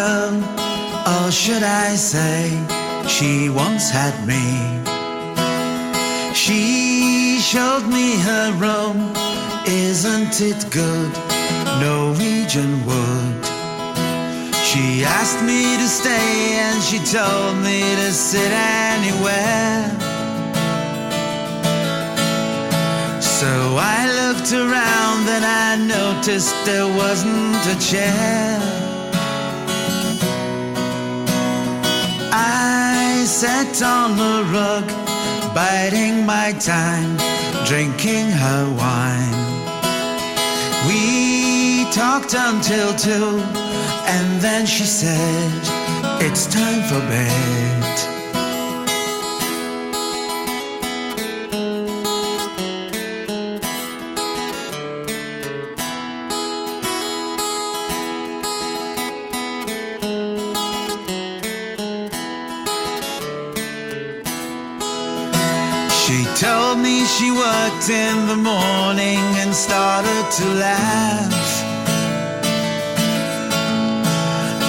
Girl, 0.03 0.35
or 1.13 1.31
should 1.31 1.63
I 1.63 1.95
say, 1.95 2.39
she 3.07 3.49
once 3.49 3.85
had 3.89 4.15
me. 4.31 4.45
She 6.33 7.39
showed 7.51 7.85
me 7.97 8.07
her 8.29 8.47
room, 8.65 8.97
isn't 9.65 10.35
it 10.51 10.61
good? 10.71 11.11
Norwegian 11.83 12.73
wood. 12.87 13.45
She 14.69 14.85
asked 15.19 15.41
me 15.51 15.61
to 15.81 15.87
stay 15.99 16.35
and 16.65 16.77
she 16.87 16.99
told 17.17 17.55
me 17.67 17.79
to 18.01 18.09
sit 18.11 18.51
anywhere. 18.51 19.81
So 23.39 23.51
I 23.95 24.01
looked 24.21 24.51
around 24.63 25.23
and 25.35 25.45
I 25.65 25.71
noticed 25.97 26.55
there 26.65 26.91
wasn't 27.01 27.63
a 27.73 27.77
chair. 27.89 28.92
I 32.35 33.25
sat 33.25 33.79
on 33.83 34.17
the 34.17 34.43
rug, 34.51 34.87
biding 35.53 36.25
my 36.25 36.51
time, 36.53 37.15
drinking 37.63 38.25
her 38.31 38.65
wine. 38.75 39.37
We 40.87 41.85
talked 41.91 42.33
until 42.33 42.95
two, 42.95 43.39
and 44.07 44.41
then 44.41 44.65
she 44.65 44.85
said, 44.85 45.61
It's 46.25 46.47
time 46.47 46.81
for 46.89 46.99
bed. 47.07 48.12
Worked 67.83 67.89
in 67.89 68.27
the 68.27 68.35
morning 68.35 69.19
and 69.41 69.53
started 69.53 70.31
to 70.31 70.45
laugh. 70.55 71.63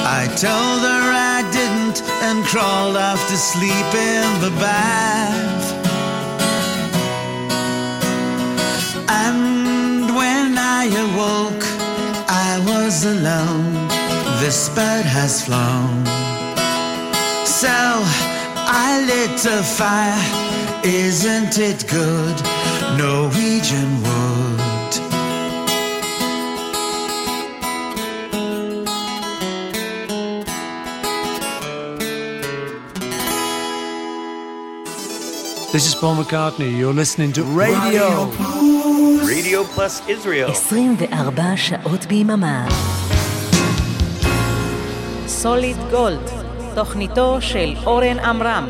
I 0.07 0.27
told 0.37 0.81
her 0.83 1.05
I 1.13 1.43
didn't 1.53 2.03
and 2.23 2.45
crawled 2.45 2.97
off 2.97 3.21
to 3.29 3.37
sleep 3.37 3.95
in 3.95 4.41
the 4.41 4.51
bath. 4.61 5.65
And 9.09 10.17
when 10.17 10.57
I 10.59 10.87
awoke, 11.07 11.65
I 12.29 12.61
was 12.67 13.05
alone. 13.05 13.89
This 14.41 14.69
bird 14.71 15.07
has 15.07 15.45
flown. 15.45 16.05
So 17.47 17.69
I 17.69 19.05
lit 19.07 19.45
a 19.47 19.63
fire. 19.63 20.45
Isn't 20.85 21.59
it 21.59 21.87
good? 21.89 22.54
Norwegian 22.98 23.92
wood. 24.04 24.94
This 35.72 35.86
is 35.88 35.96
Paul 36.02 36.16
McCartney. 36.16 36.72
You're 36.80 36.98
listening 37.04 37.32
to 37.34 37.44
Radio. 37.44 38.32
Radio 39.24 39.64
Plus 39.76 40.02
Israel. 40.08 40.50
24 40.52 41.58
שעות 41.58 42.06
ביממה. 42.06 42.68
סוליד 45.28 45.78
גולד, 45.92 46.30
תוכניתו 46.76 47.38
של 47.42 47.76
אורן 47.86 48.20
עמרם. 48.20 48.68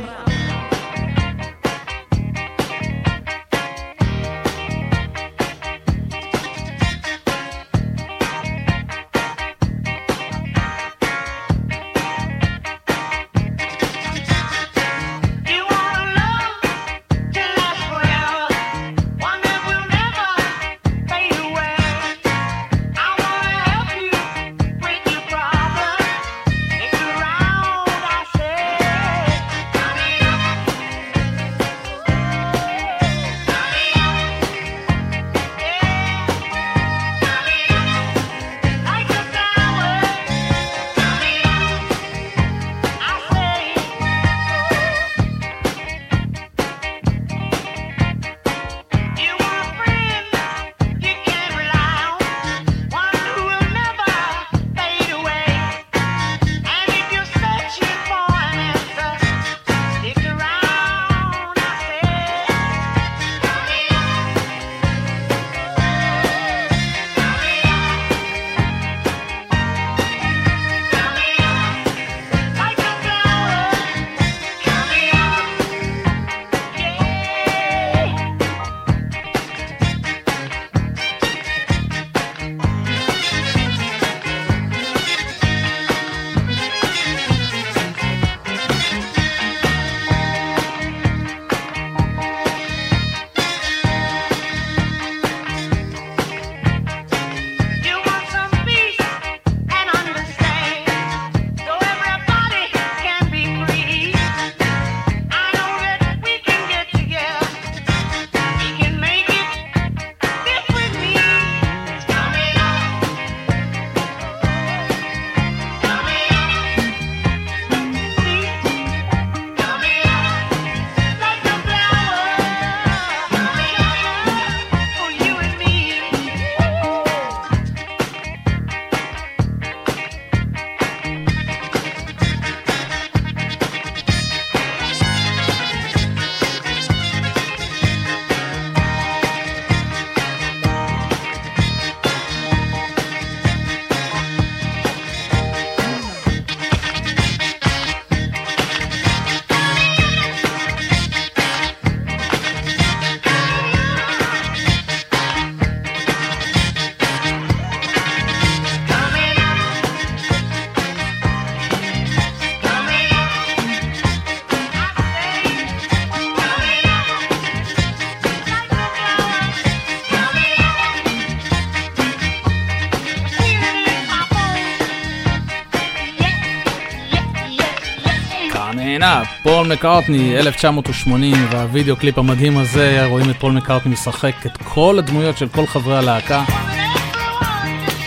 פול 179.64 179.72
מקארטני, 179.72 180.36
1980, 180.36 181.34
והווידאו 181.50 181.96
קליפ 181.96 182.18
המדהים 182.18 182.58
הזה, 182.58 183.06
רואים 183.06 183.30
את 183.30 183.36
פול 183.36 183.52
מקארטני 183.52 183.92
משחק 183.92 184.46
את 184.46 184.56
כל 184.64 184.96
הדמויות 184.98 185.38
של 185.38 185.48
כל 185.48 185.66
חברי 185.66 185.96
הלהקה. 185.96 186.44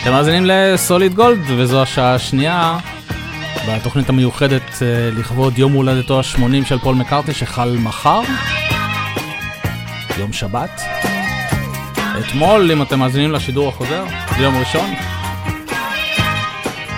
אתם 0.02 0.12
מאזינים 0.12 0.44
לסוליד 0.46 1.14
גולד, 1.14 1.40
וזו 1.58 1.82
השעה 1.82 2.16
השנייה 2.16 2.78
בתוכנית 3.68 4.10
המיוחדת 4.10 4.62
אה, 4.82 5.10
לכבוד 5.20 5.58
יום 5.58 5.72
הולדתו 5.74 6.20
ה-80 6.20 6.66
של 6.66 6.80
פול 6.80 6.96
מקארטני 6.96 7.34
שחל 7.34 7.78
מחר, 7.80 8.22
יום 10.18 10.34
שבת. 10.34 10.82
אתמול, 12.20 12.72
אם 12.72 12.82
אתם 12.82 13.00
מאזינים 13.00 13.32
לשידור 13.32 13.70
החוזר, 13.70 14.06
ביום 14.38 14.58
ראשון. 14.58 15.07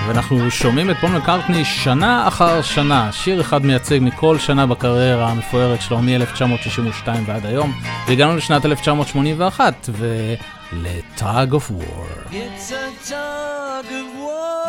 ואנחנו 0.09 0.51
שומעים 0.51 0.89
את 0.91 0.97
פול 1.01 1.09
מקארטני 1.09 1.65
שנה 1.65 2.27
אחר 2.27 2.61
שנה, 2.61 3.11
שיר 3.11 3.41
אחד 3.41 3.65
מייצג 3.65 3.99
מכל 4.01 4.37
שנה 4.37 4.65
בקריירה 4.65 5.29
המפוארת 5.29 5.81
שלו 5.81 6.01
מ-1962 6.01 7.07
ועד 7.25 7.45
היום, 7.45 7.73
והגענו 8.07 8.37
לשנת 8.37 8.65
1981 8.65 9.89
ול-Tug 9.91 11.51
of 11.51 11.71
War. 11.71 12.31
It's 12.31 12.71
a 12.71 13.09
tug 13.09 13.85
of 13.85 14.09
war. 14.19 14.59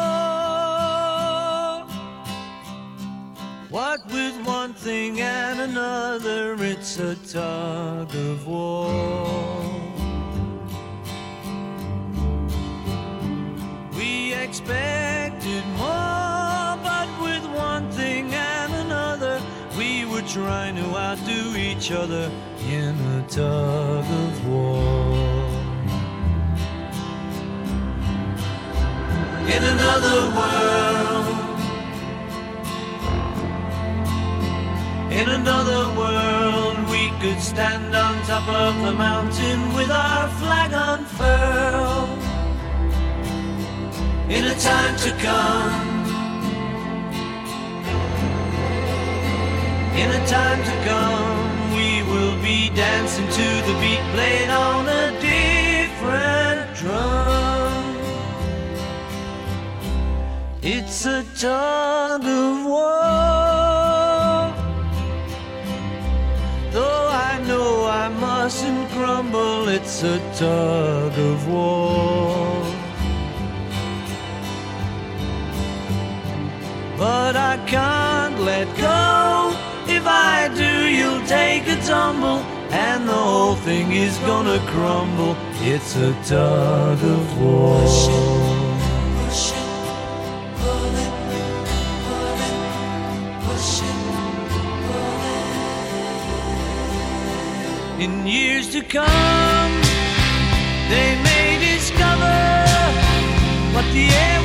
What 3.71 4.01
with 4.15 4.37
one 4.47 4.73
thing 4.85 5.21
and 5.21 5.61
another, 5.71 6.43
it's 6.73 6.99
a 6.99 7.15
tug 7.33 8.11
of 8.29 8.47
war. 8.47 9.50
Trying 20.31 20.77
to 20.77 20.97
outdo 20.97 21.57
each 21.57 21.91
other 21.91 22.31
in 22.69 22.95
a 23.19 23.25
tug 23.29 24.05
of 24.05 24.49
war. 24.49 25.11
in 29.57 29.65
another 29.65 30.21
world. 30.39 31.37
In 35.11 35.29
another 35.29 35.83
world, 35.99 36.77
we 36.89 37.11
could 37.21 37.41
stand 37.41 37.93
on 37.97 38.15
top 38.23 38.49
of 38.49 38.75
the 38.85 38.93
mountain 38.93 39.75
with 39.75 39.91
our 39.91 40.29
flag 40.39 40.71
unfurled. 40.73 42.19
In 44.31 44.45
a 44.45 44.55
time 44.55 44.97
to 44.99 45.11
come, 45.27 45.90
in 49.95 50.11
a 50.11 50.27
time 50.27 50.63
to 50.63 50.75
come, 50.89 51.75
we 51.75 52.03
will 52.11 52.41
be 52.43 52.71
dancing 52.75 53.27
to 53.27 53.49
the 53.67 53.75
beat 53.81 54.05
played 54.15 54.51
on 54.51 54.87
a 54.89 55.11
different 55.21 56.77
drum. 56.77 57.97
It's 60.63 61.07
a 61.07 61.25
tug 61.39 62.23
of 62.25 62.67
war. 62.67 63.11
Though 66.71 67.09
I 67.09 67.43
know 67.49 67.87
I 67.87 68.09
mustn't 68.09 68.91
grumble, 68.93 69.69
it's 69.69 70.03
a 70.03 70.19
tug 70.35 71.19
of 71.19 71.49
war. 71.49 72.63
But 76.97 77.35
I 77.35 77.57
can't 77.67 78.10
take 81.31 81.69
a 81.69 81.77
tumble, 81.83 82.41
and 82.73 83.09
the 83.09 83.21
whole 83.31 83.55
thing 83.55 83.93
is 83.93 84.19
gonna 84.31 84.59
crumble. 84.73 85.37
It's 85.73 85.95
a 85.95 86.13
tug 86.25 86.99
of 87.17 87.25
war. 87.41 87.79
In 98.05 98.27
years 98.27 98.67
to 98.75 98.81
come, 98.83 99.73
they 100.93 101.11
may 101.29 101.49
discover 101.71 102.39
what 103.75 103.87
the 103.93 104.07
air 104.25 104.40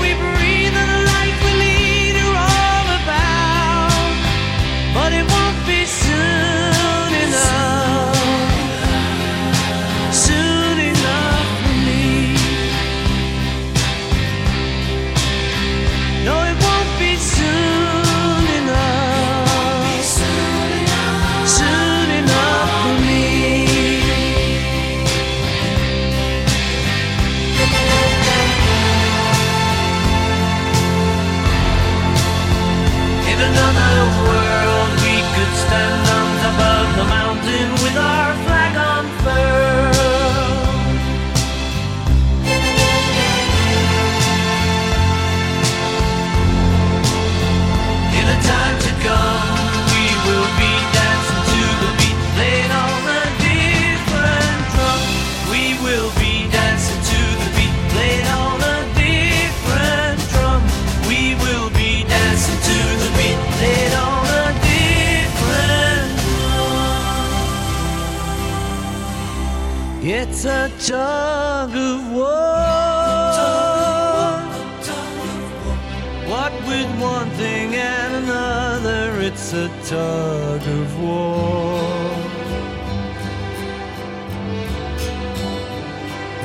It's 70.47 70.87
a 70.87 70.93
tug 70.93 71.75
of 71.75 72.11
war. 72.11 72.29
What 76.29 76.53
with 76.67 77.01
one 77.01 77.31
thing 77.31 77.73
and 77.73 78.23
another, 78.23 79.21
it's 79.21 79.53
a 79.53 79.69
tug 79.85 80.61
of 80.61 81.01
war. 81.01 81.81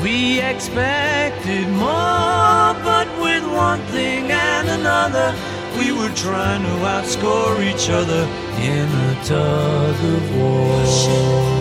We 0.03 0.41
expected 0.41 1.69
more, 1.69 2.73
but 2.83 3.07
with 3.21 3.45
one 3.53 3.81
thing 3.93 4.33
and 4.33 4.69
another, 4.81 5.35
we 5.79 5.93
were 5.93 6.15
trying 6.15 6.63
to 6.63 6.75
outscore 6.89 7.63
each 7.63 7.91
other 7.91 8.27
in 8.63 8.89
a 8.89 9.25
tug 9.27 9.97
of 10.15 10.37
war. 10.39 11.60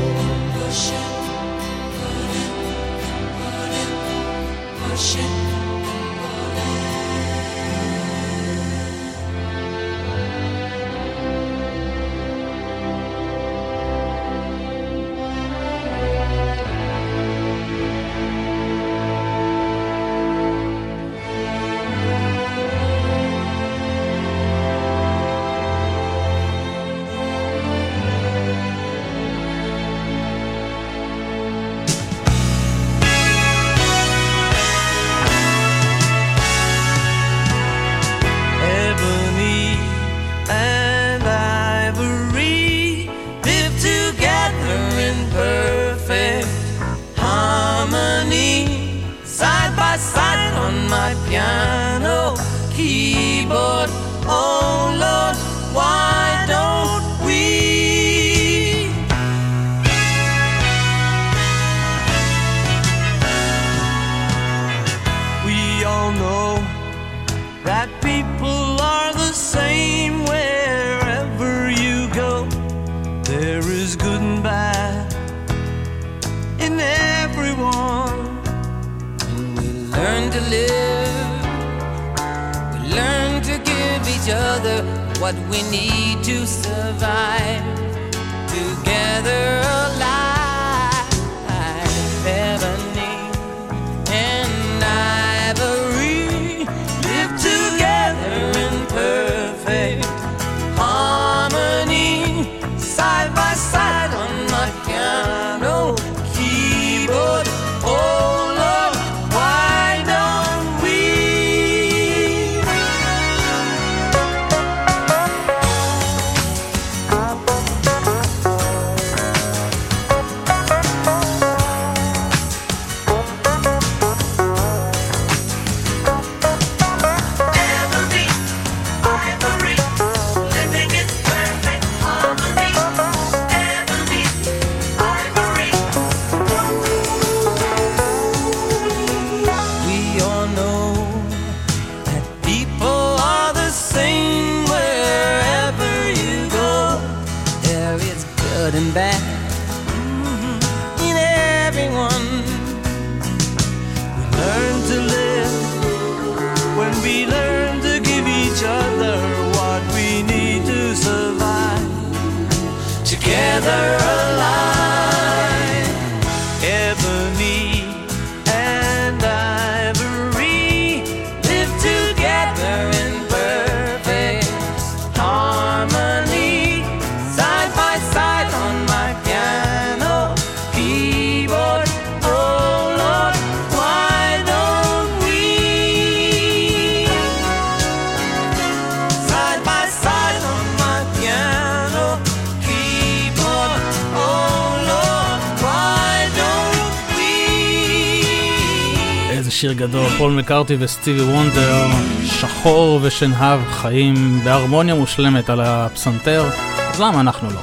שיר 199.60 199.74
גדול, 199.74 200.10
פול 200.18 200.32
מקארטי 200.32 200.76
וסטיבי 200.80 201.22
וונדר, 201.22 201.88
שחור 202.26 203.00
ושנהב 203.02 203.60
חיים 203.72 204.40
בהרמוניה 204.44 204.96
מושלמת 204.96 205.50
על 205.50 205.62
הפסנתר, 205.62 206.50
אז 206.90 207.02
למה 207.02 207.20
אנחנו 207.20 207.50
לא? 207.50 207.60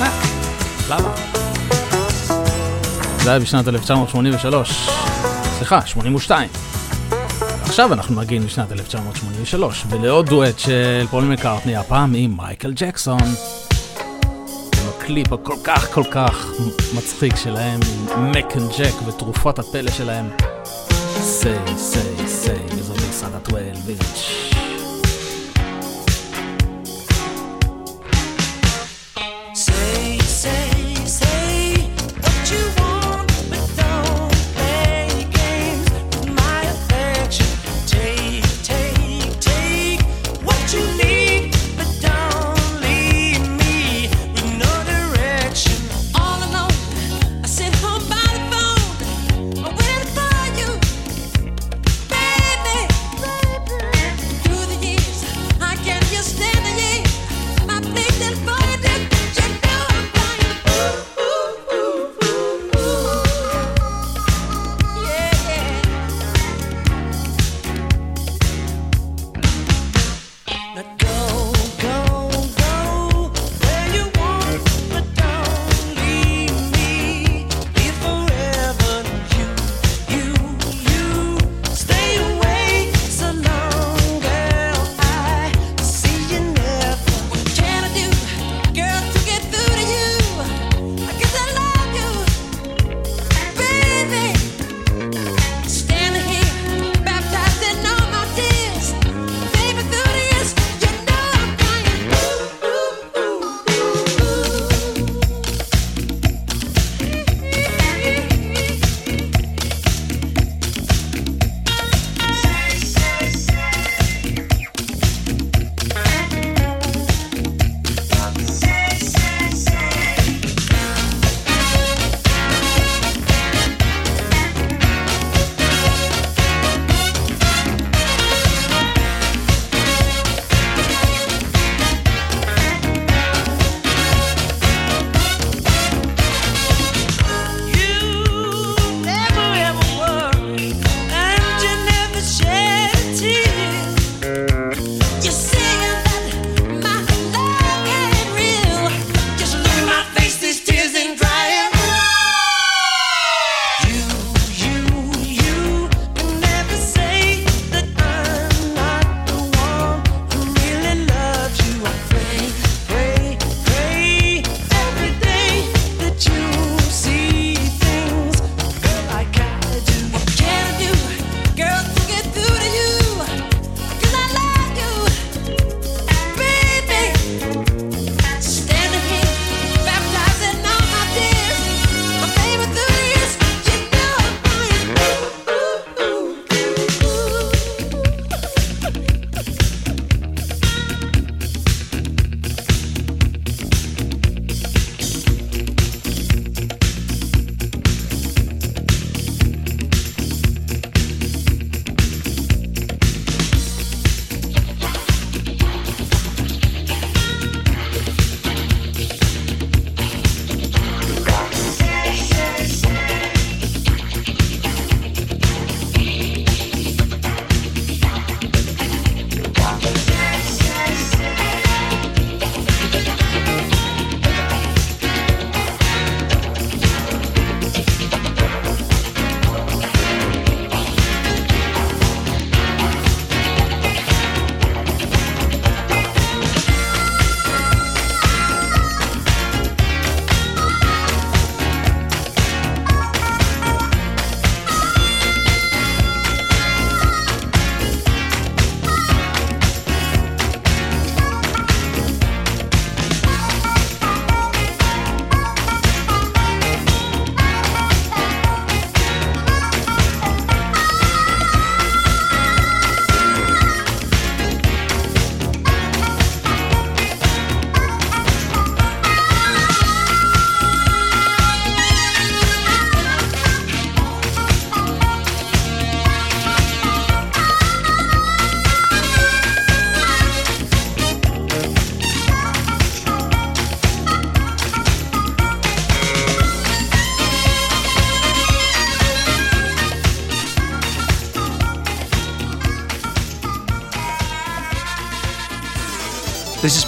אה, 0.00 0.08
למה? 0.90 1.14
זה 3.22 3.30
היה 3.30 3.38
בשנת 3.38 3.68
1983, 3.68 4.88
סליחה, 5.58 5.86
82. 5.86 6.48
עכשיו 7.62 7.92
אנחנו 7.92 8.16
מגיעים 8.16 8.42
לשנת 8.42 8.72
1983, 8.72 9.84
ולעוד 9.90 10.26
דואט 10.26 10.58
של 10.58 11.06
פול 11.10 11.24
מקארטני, 11.24 11.76
הפעם 11.76 12.14
עם 12.14 12.36
מייקל 12.36 12.72
ג'קסון. 12.76 13.18
הקליפ 14.88 15.32
הכל 15.32 15.56
כך 15.64 15.94
כל 15.94 16.04
כך 16.10 16.46
מצחיק 16.94 17.36
שלהם, 17.36 17.80
מק 18.18 18.56
אנד 18.56 18.70
ג'ק 18.78 19.08
ותרופת 19.08 19.58
הפלא 19.58 19.90
שלהם. 19.90 20.30
6, 21.40 21.74
6, 21.74 22.26
6, 22.26 22.74
mi 22.74 22.82
sono 22.82 22.98
fissata 22.98 23.38
a 23.38 23.40
12 23.40 24.39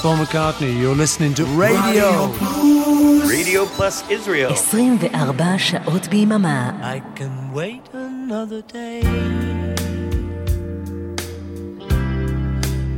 Paul 0.03 0.17
McCartney, 0.17 0.81
you're 0.81 0.97
listening 0.97 1.33
to 1.35 1.45
radio. 1.45 2.27
Radio 3.25 3.67
plus 3.67 4.03
Israel. 4.11 4.51
I 6.83 6.99
can 7.15 7.53
wait 7.53 7.83
another 7.93 8.63
day. 8.63 9.03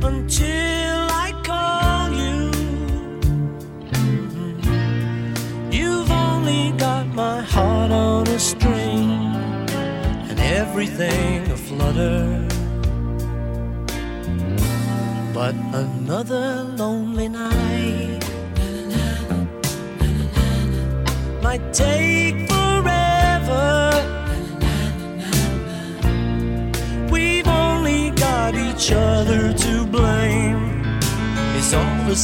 Until 0.01 1.07
I 1.11 1.31
call 1.43 2.09
you. 2.09 2.49
You've 5.69 6.09
only 6.09 6.71
got 6.79 7.05
my 7.13 7.43
heart 7.43 7.91
on 7.91 8.27
a 8.29 8.39
string. 8.39 9.11
And 10.27 10.39
everything 10.39 11.51
aflutter. 11.51 12.34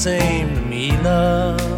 same 0.01 0.55
to 0.55 0.61
me, 0.61 0.91
love. 1.03 1.70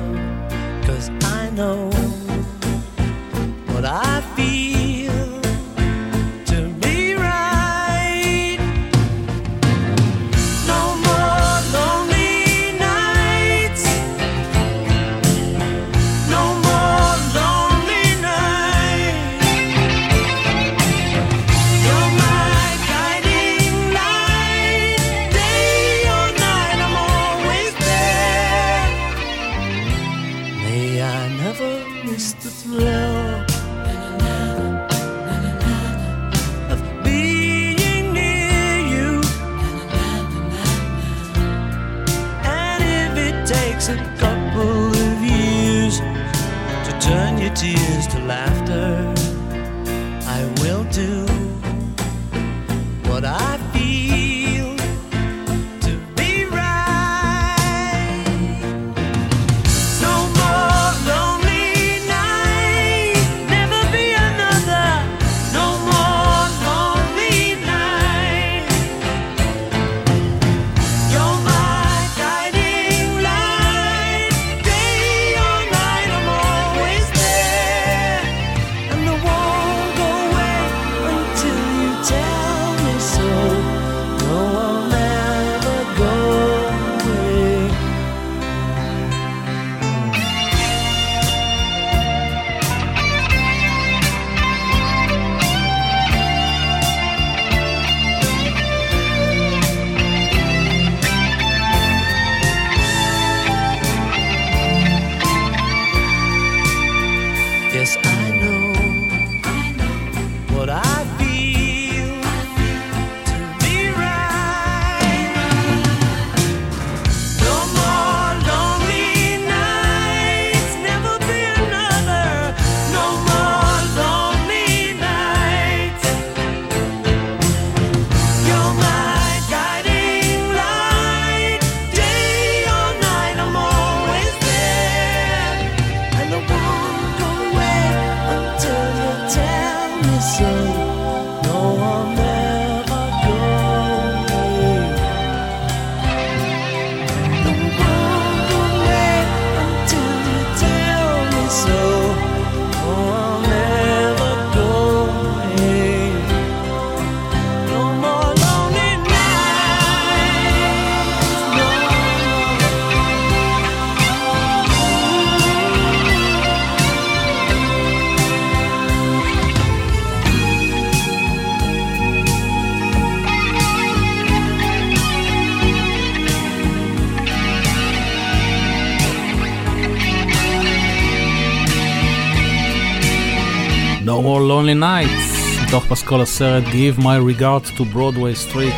More 184.24 184.41
Lonely 184.50 184.82
Nights, 184.82 185.64
מתוך 185.68 185.86
פסקול 185.86 186.22
הסרט 186.22 186.64
Give 186.64 187.00
My 187.00 187.40
Regards 187.40 187.78
to 187.78 187.82
Broadway 187.95 188.50
Street, 188.50 188.76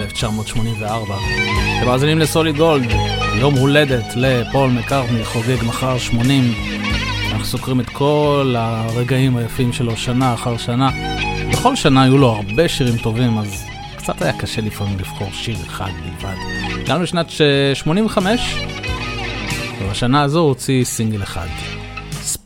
1984. 0.00 1.14
אתם 1.78 1.86
מאזינים 1.86 2.18
לסוליד 2.18 2.56
גולד, 2.56 2.90
יום 3.40 3.54
הולדת 3.54 4.04
לפול 4.16 4.70
מקארטני, 4.70 5.24
חוגג 5.24 5.64
מחר 5.66 5.98
80. 5.98 6.54
אנחנו 7.30 7.44
סוקרים 7.44 7.80
את 7.80 7.90
כל 7.90 8.54
הרגעים 8.58 9.36
היפים 9.36 9.72
שלו 9.72 9.96
שנה 9.96 10.34
אחר 10.34 10.56
שנה. 10.56 10.90
בכל 11.52 11.76
שנה 11.76 12.02
היו 12.02 12.18
לו 12.18 12.28
הרבה 12.28 12.68
שירים 12.68 12.96
טובים, 12.96 13.38
אז 13.38 13.64
קצת 13.96 14.22
היה 14.22 14.38
קשה 14.38 14.60
לפעמים 14.60 14.98
לבחור 14.98 15.28
שיר 15.32 15.56
אחד 15.66 15.90
בלבד. 16.04 16.36
גם 16.86 17.02
בשנת 17.02 17.30
85, 17.74 18.54
ובשנה 19.82 20.22
הזו 20.22 20.40
הוציא 20.40 20.84
סינגל 20.84 21.22
אחד. 21.22 21.46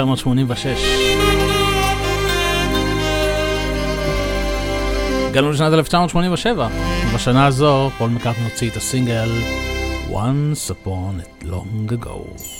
1986. 0.00 0.78
הגענו 5.30 5.50
לשנת 5.50 5.72
1987, 5.72 6.68
ובשנה 7.10 7.46
הזו 7.46 7.90
פול 7.98 8.10
מקארטני 8.10 8.44
הוציא 8.44 8.70
את 8.70 8.76
הסינגל 8.76 9.28
Once 10.10 10.70
Upon 10.70 11.44
a 11.44 11.44
Long 11.44 11.92
Ago. 11.92 12.59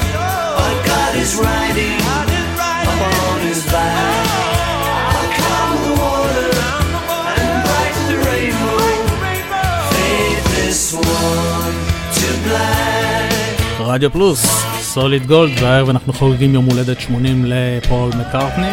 black. 13.91 14.01
רדיו 14.01 14.11
פלוס, 14.11 14.45
סוליד 14.79 15.25
גולד, 15.25 15.51
והערב 15.61 15.89
אנחנו 15.89 16.13
חוגגים 16.13 16.53
יום 16.53 16.65
הולדת 16.65 17.01
80 17.01 17.45
לפול 17.47 18.09
מקארטני. 18.19 18.71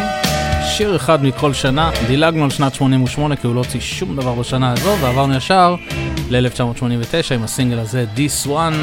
שיר 0.63 0.95
אחד 0.95 1.23
מכל 1.23 1.53
שנה, 1.53 1.91
דילגנו 2.07 2.43
על 2.43 2.49
שנת 2.49 2.73
88 2.73 3.35
כי 3.35 3.47
הוא 3.47 3.55
לא 3.55 3.59
הוציא 3.59 3.79
שום 3.79 4.15
דבר 4.15 4.33
בשנה 4.33 4.71
הזו, 4.71 4.95
ועברנו 5.01 5.35
ישר 5.35 5.75
ל-1989 6.29 7.35
עם 7.35 7.43
הסינגל 7.43 7.79
הזה, 7.79 8.05
This 8.15 8.47
One. 8.47 8.75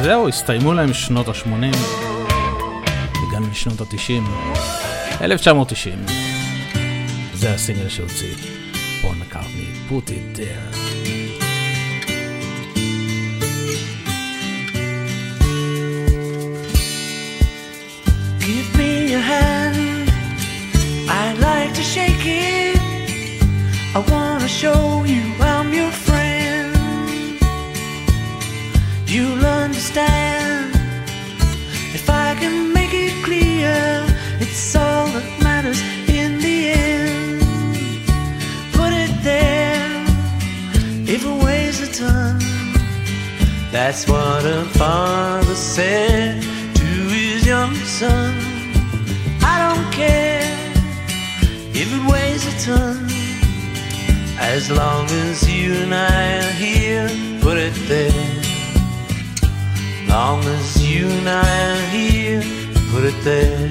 וזהו, 0.00 0.28
הסתיימו 0.28 0.72
להם 0.72 0.94
שנות 0.94 1.28
ה-80, 1.28 1.76
הגענו 3.28 3.46
לשנות 3.50 3.80
ה-90. 3.80 4.28
1990, 5.20 5.98
זה 7.34 7.54
הסינגל 7.54 7.88
שהוציא 7.88 8.34
פול 9.02 9.14
מקארטני, 9.20 9.66
Put 9.90 10.10
it 10.10 10.38
there. 10.38 10.95
I'd 21.36 21.42
like 21.42 21.74
to 21.74 21.82
shake 21.82 22.24
it. 22.24 22.80
I 23.94 23.98
wanna 24.10 24.48
show 24.48 25.04
you 25.04 25.22
I'm 25.38 25.70
your 25.74 25.90
friend. 25.90 26.72
You'll 29.06 29.44
understand 29.44 30.74
if 31.92 32.08
I 32.08 32.34
can 32.40 32.72
make 32.72 32.94
it 32.94 33.12
clear. 33.22 33.76
It's 34.40 34.74
all 34.76 35.08
that 35.08 35.28
matters 35.42 35.80
in 36.08 36.38
the 36.40 36.58
end. 36.70 37.42
Put 38.72 38.92
it 39.04 39.12
there 39.22 40.06
if 41.06 41.22
it 41.22 41.44
weighs 41.44 41.80
a 41.82 41.92
ton. 41.92 42.38
That's 43.72 44.08
what 44.08 44.42
a 44.46 44.64
father 44.80 45.54
said 45.54 46.40
to 46.40 46.86
his 47.12 47.46
young 47.46 47.74
son. 47.74 48.34
I 49.42 49.54
don't 49.74 49.92
care 49.92 50.35
it 51.92 52.10
weighs 52.10 52.44
a 52.46 52.54
ton. 52.64 53.06
As 54.38 54.70
long 54.70 55.06
as 55.06 55.48
you 55.50 55.72
and 55.74 55.94
I 55.94 56.38
are 56.38 56.52
here, 56.52 57.08
put 57.40 57.56
it 57.58 57.74
there. 57.88 58.12
Long 60.08 60.44
as 60.44 60.86
you 60.86 61.06
and 61.08 61.28
I 61.28 61.72
are 61.72 61.86
here, 61.90 62.42
put 62.92 63.04
it 63.04 63.18
there. 63.24 63.70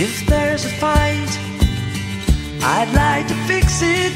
If 0.00 0.26
there's 0.26 0.64
a 0.64 0.68
fight, 0.68 1.17
I'd 2.62 2.90
like 2.94 3.26
to 3.28 3.34
fix 3.46 3.80
it. 3.82 4.12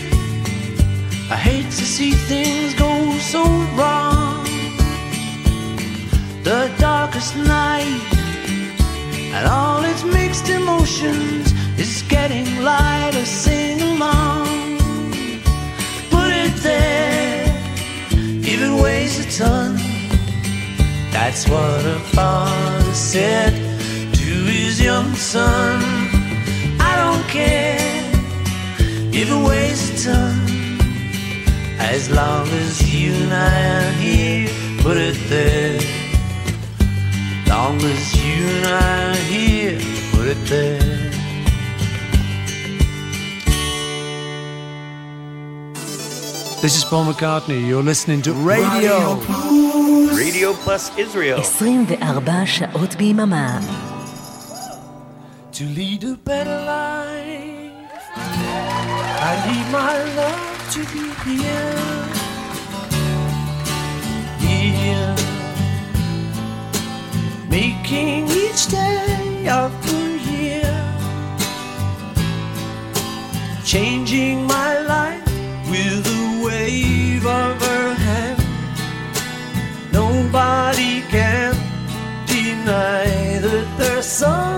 I 1.30 1.36
hate 1.36 1.64
to 1.64 1.84
see 1.84 2.12
things 2.12 2.74
go 2.74 2.92
so 3.18 3.42
wrong. 3.76 4.44
The 6.42 6.70
darkest 6.78 7.36
night 7.36 8.02
and 9.34 9.46
all 9.46 9.82
its 9.84 10.04
mixed 10.04 10.48
emotions 10.48 11.52
is 11.78 12.02
getting 12.08 12.62
lighter. 12.62 13.24
Sing 13.24 13.80
along, 13.80 14.46
put 16.10 16.30
it 16.44 16.54
there. 16.62 17.44
It 18.44 18.82
weighs 18.82 19.18
a 19.24 19.26
ton, 19.38 19.76
that's 21.12 21.48
what 21.48 21.84
a 21.86 21.98
father 22.14 22.92
said 22.92 23.52
to 24.14 24.30
his 24.52 24.80
young 24.80 25.14
son. 25.14 25.80
I 26.80 26.92
don't 26.96 27.26
care 27.28 27.81
if 29.13 29.29
it 29.29 29.47
weighs 29.47 29.81
a 29.89 30.09
ton, 30.09 30.35
as 31.79 32.09
long 32.09 32.47
as 32.63 32.73
you 32.93 33.13
and 33.13 33.33
I 33.33 33.55
are 33.77 33.91
here, 34.03 34.49
put 34.83 34.97
it 34.97 35.17
there. 35.29 35.79
Long 37.47 37.77
as 37.81 38.03
you 38.23 38.45
and 38.55 38.65
I 38.65 39.11
are 39.11 39.15
here, 39.15 39.79
put 40.11 40.27
it 40.27 40.41
there. 40.45 41.07
This 46.59 46.75
is 46.75 46.83
Paul 46.83 47.05
McCartney. 47.05 47.67
You're 47.67 47.83
listening 47.83 48.23
to 48.23 48.33
Radio. 48.33 49.21
Radio 50.15 50.53
Plus 50.53 50.91
Israel. 50.97 51.39
24 51.59 52.45
שעות 52.45 52.95
ביממה. 52.95 53.59
To 55.53 55.63
lead 55.63 56.03
a 56.03 56.15
better 56.29 56.59
life, 56.65 57.20
I 59.32 59.36
need 59.48 59.68
my 59.72 59.96
love 60.20 60.58
to 60.74 60.80
be 60.92 61.04
here. 61.24 61.74
Here, 64.44 65.14
making 67.48 68.28
each 68.28 68.66
day 68.66 69.48
of 69.48 69.70
the 69.86 70.02
year, 70.32 70.76
changing 73.64 74.46
my 74.46 74.78
life 74.80 75.24
with 75.70 76.06
a 76.06 76.44
wave 76.44 77.24
of 77.24 77.62
her 77.68 77.94
hand. 77.94 78.42
Nobody 79.92 81.00
can 81.08 81.54
deny 82.26 83.38
that 83.38 83.66
there's 83.78 84.04
something 84.04 84.51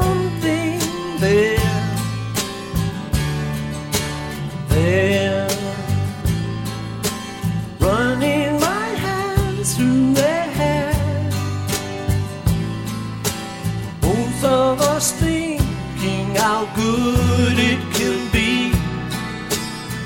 good 16.74 17.58
it 17.58 17.80
can 17.94 18.30
be. 18.32 18.72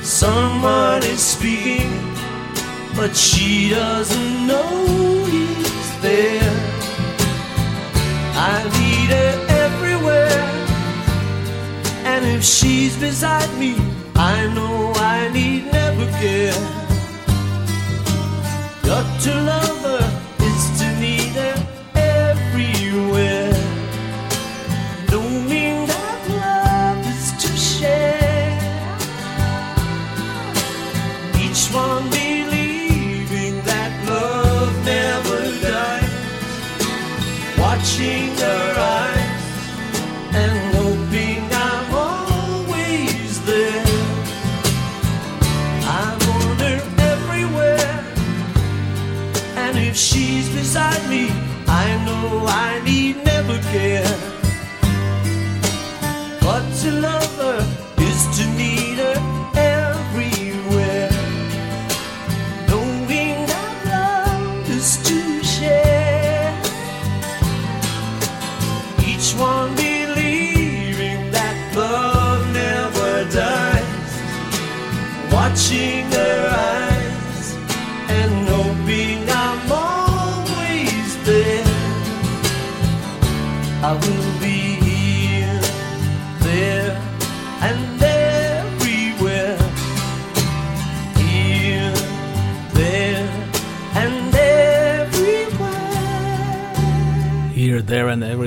Someone 0.02 1.02
is 1.02 1.20
speaking, 1.20 1.92
but 2.96 3.14
she 3.16 3.70
doesn't 3.70 4.46
know 4.46 5.24
he's 5.26 6.00
there. 6.00 6.54
I 8.34 8.56
need 8.78 9.10
her 9.16 9.34
everywhere, 9.66 10.42
and 12.04 12.24
if 12.24 12.42
she's 12.44 12.96
beside 12.96 13.52
me, 13.58 13.74
I 14.16 14.46
know 14.54 14.92
I 14.96 15.28
need 15.32 15.72
never 15.72 16.06
care. 16.22 16.60
Got 18.82 19.20
to 19.22 19.34
love 19.50 19.67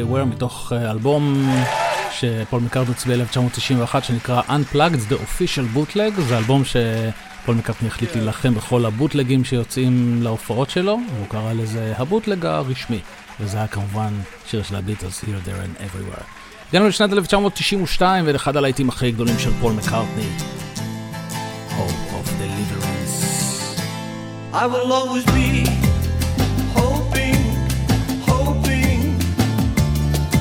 Everywhere 0.01 0.25
מתוך 0.25 0.73
אה, 0.75 0.91
אלבום 0.91 1.49
שפול 2.11 2.61
מקארטני 2.61 2.93
הוציא 2.93 3.15
ב-1991 3.15 4.01
שנקרא 4.01 4.41
Unplugged, 4.41 5.11
The 5.11 5.15
Official 5.15 5.77
Bootleg, 5.77 6.21
זה 6.21 6.37
אלבום 6.37 6.63
שפול 6.65 7.55
מקארטני 7.55 7.87
החליט 7.87 8.11
כן. 8.11 8.19
להילחם 8.19 8.55
בכל 8.55 8.85
הבוטלגים 8.85 9.43
שיוצאים 9.43 10.19
להופעות 10.23 10.69
שלו, 10.69 10.99
והוא 11.15 11.27
קרא 11.27 11.53
לזה 11.53 11.93
הבוטלג 11.97 12.45
הרשמי, 12.45 12.99
וזה 13.39 13.57
היה 13.57 13.67
כמובן 13.67 14.13
שיר 14.47 14.63
של 14.63 14.75
הביטלס, 14.75 15.23
Here, 15.23 15.47
There 15.47 15.79
and 15.79 15.81
Everywhere. 15.81 16.23
הגענו 16.69 16.87
לשנת 16.87 17.13
1992 17.13 18.27
ואל 18.27 18.35
אחד 18.35 18.57
הלהיטים 18.57 18.89
הכי 18.89 19.11
גדולים 19.11 19.39
של 19.39 19.51
פול 19.61 19.73
מקארטני, 19.73 20.29
Hope 21.69 22.13
of 22.13 22.27
Deliverance. 22.27 23.21
I 24.53 24.65
will 24.67 24.91
always 24.91 25.25
be 25.25 25.80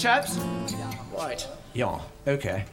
chaps? 0.00 0.38
Right. 1.12 1.46
Yeah, 1.74 2.00
okay. 2.26 2.64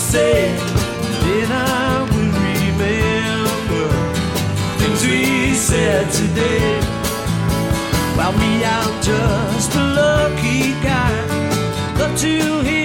Say, 0.00 0.56
then 1.24 1.52
I 1.52 2.02
will 2.10 2.32
remember 2.48 3.86
things 4.78 5.02
we 5.04 5.54
said 5.54 6.10
today. 6.10 6.80
Well, 8.16 8.32
me, 8.32 8.64
I'm 8.64 9.02
just 9.02 9.74
a 9.74 9.84
lucky 10.00 10.72
guy. 10.82 11.12
Love 11.98 12.16
to 12.18 12.60
hear 12.62 12.79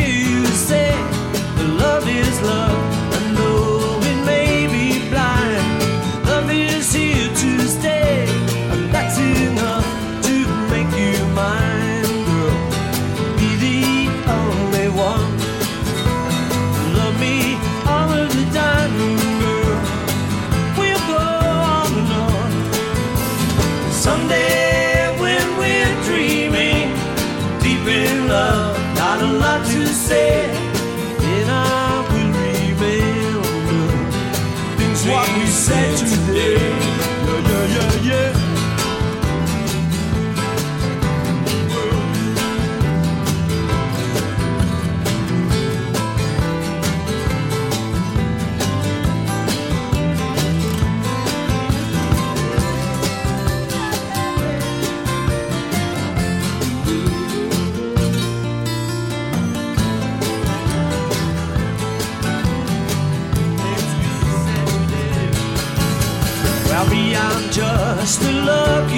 just 68.05 68.21
a 68.21 68.31
lucky 68.31 68.94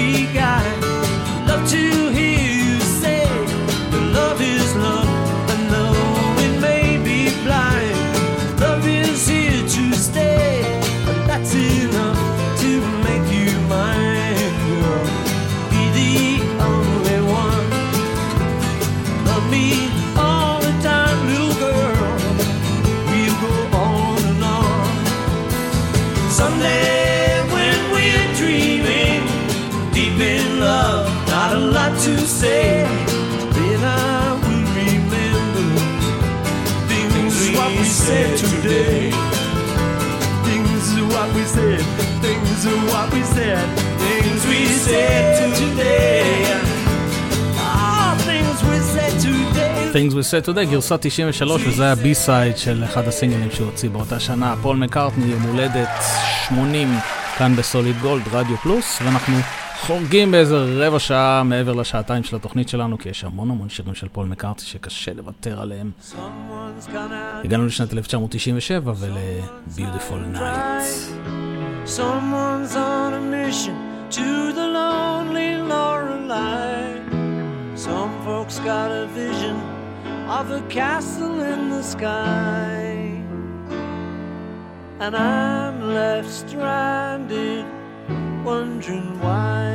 Things 49.92 50.12
We 50.12 50.22
Said 50.22 50.46
Today, 50.46 50.70
גרסה 50.70 50.98
93, 50.98 51.62
וזה 51.66 51.84
היה 51.84 51.94
בי-סייד 51.94 52.56
של 52.56 52.84
אחד 52.84 53.08
הסינגלים 53.08 53.50
שהוא 53.50 53.66
הוציא 53.66 53.90
באותה 53.90 54.20
שנה. 54.20 54.54
פול 54.62 54.76
מקארטני, 54.76 55.26
יום 55.26 55.42
הולדת 55.42 55.88
80, 56.48 56.88
כאן 57.38 57.56
בסוליד 57.56 57.96
גולד, 58.00 58.22
רדיו 58.32 58.56
פלוס, 58.56 58.98
ואנחנו 59.04 59.34
חורגים 59.80 60.30
באיזה 60.30 60.56
רבע 60.86 60.98
שעה 60.98 61.42
מעבר 61.42 61.72
לשעתיים 61.72 62.24
של 62.24 62.36
התוכנית 62.36 62.68
שלנו, 62.68 62.98
כי 62.98 63.08
יש 63.08 63.24
המון 63.24 63.50
המון 63.50 63.68
שירים 63.68 63.94
של 63.94 64.08
פול 64.12 64.26
מקארטני 64.26 64.66
שקשה 64.66 65.12
לוותר 65.14 65.60
עליהם. 65.60 65.90
הגענו 67.44 67.66
לשנת 67.66 67.92
1997 67.92 68.92
ול-Beautiful 68.96 70.36
Night. 70.36 71.18
Someone's 71.86 72.74
on 72.76 73.10
a 73.20 73.22
mission 73.36 73.76
to 74.10 74.52
the 74.58 74.66
lonely 74.78 75.50
Lorelei. 75.70 76.82
Some 77.86 78.12
folks 78.26 78.58
got 78.58 78.90
a 79.02 79.06
vision 79.14 79.77
of 80.28 80.50
a 80.50 80.60
castle 80.68 81.40
in 81.40 81.70
the 81.70 81.82
sky. 81.82 83.18
And 85.00 85.16
I'm 85.16 85.80
left 85.94 86.28
stranded, 86.28 87.64
wondering 88.44 89.18
why. 89.20 89.72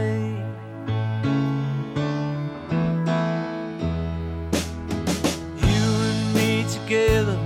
You 5.58 5.86
and 6.10 6.36
me 6.36 6.66
together, 6.70 7.40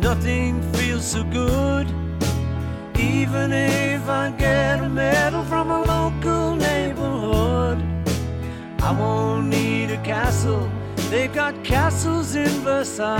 nothing 0.00 0.62
feels 0.74 1.04
so 1.04 1.24
good. 1.24 1.88
Even 2.96 3.52
if 3.52 4.08
I 4.08 4.30
get 4.38 4.84
a 4.84 4.88
medal 4.88 5.42
from 5.44 5.72
a 5.72 5.82
local 5.82 6.54
neighborhood, 6.54 7.82
I 8.80 8.92
won't 8.92 9.48
need 9.48 9.90
a 9.90 10.00
castle. 10.04 10.70
They've 11.10 11.32
got 11.32 11.64
castles 11.64 12.34
in 12.34 12.50
Versailles. 12.62 13.18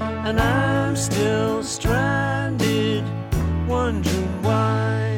And 0.00 0.40
I'm 0.40 0.96
still 0.96 1.62
stranded, 1.62 3.04
wondering 3.68 4.42
why. 4.42 5.15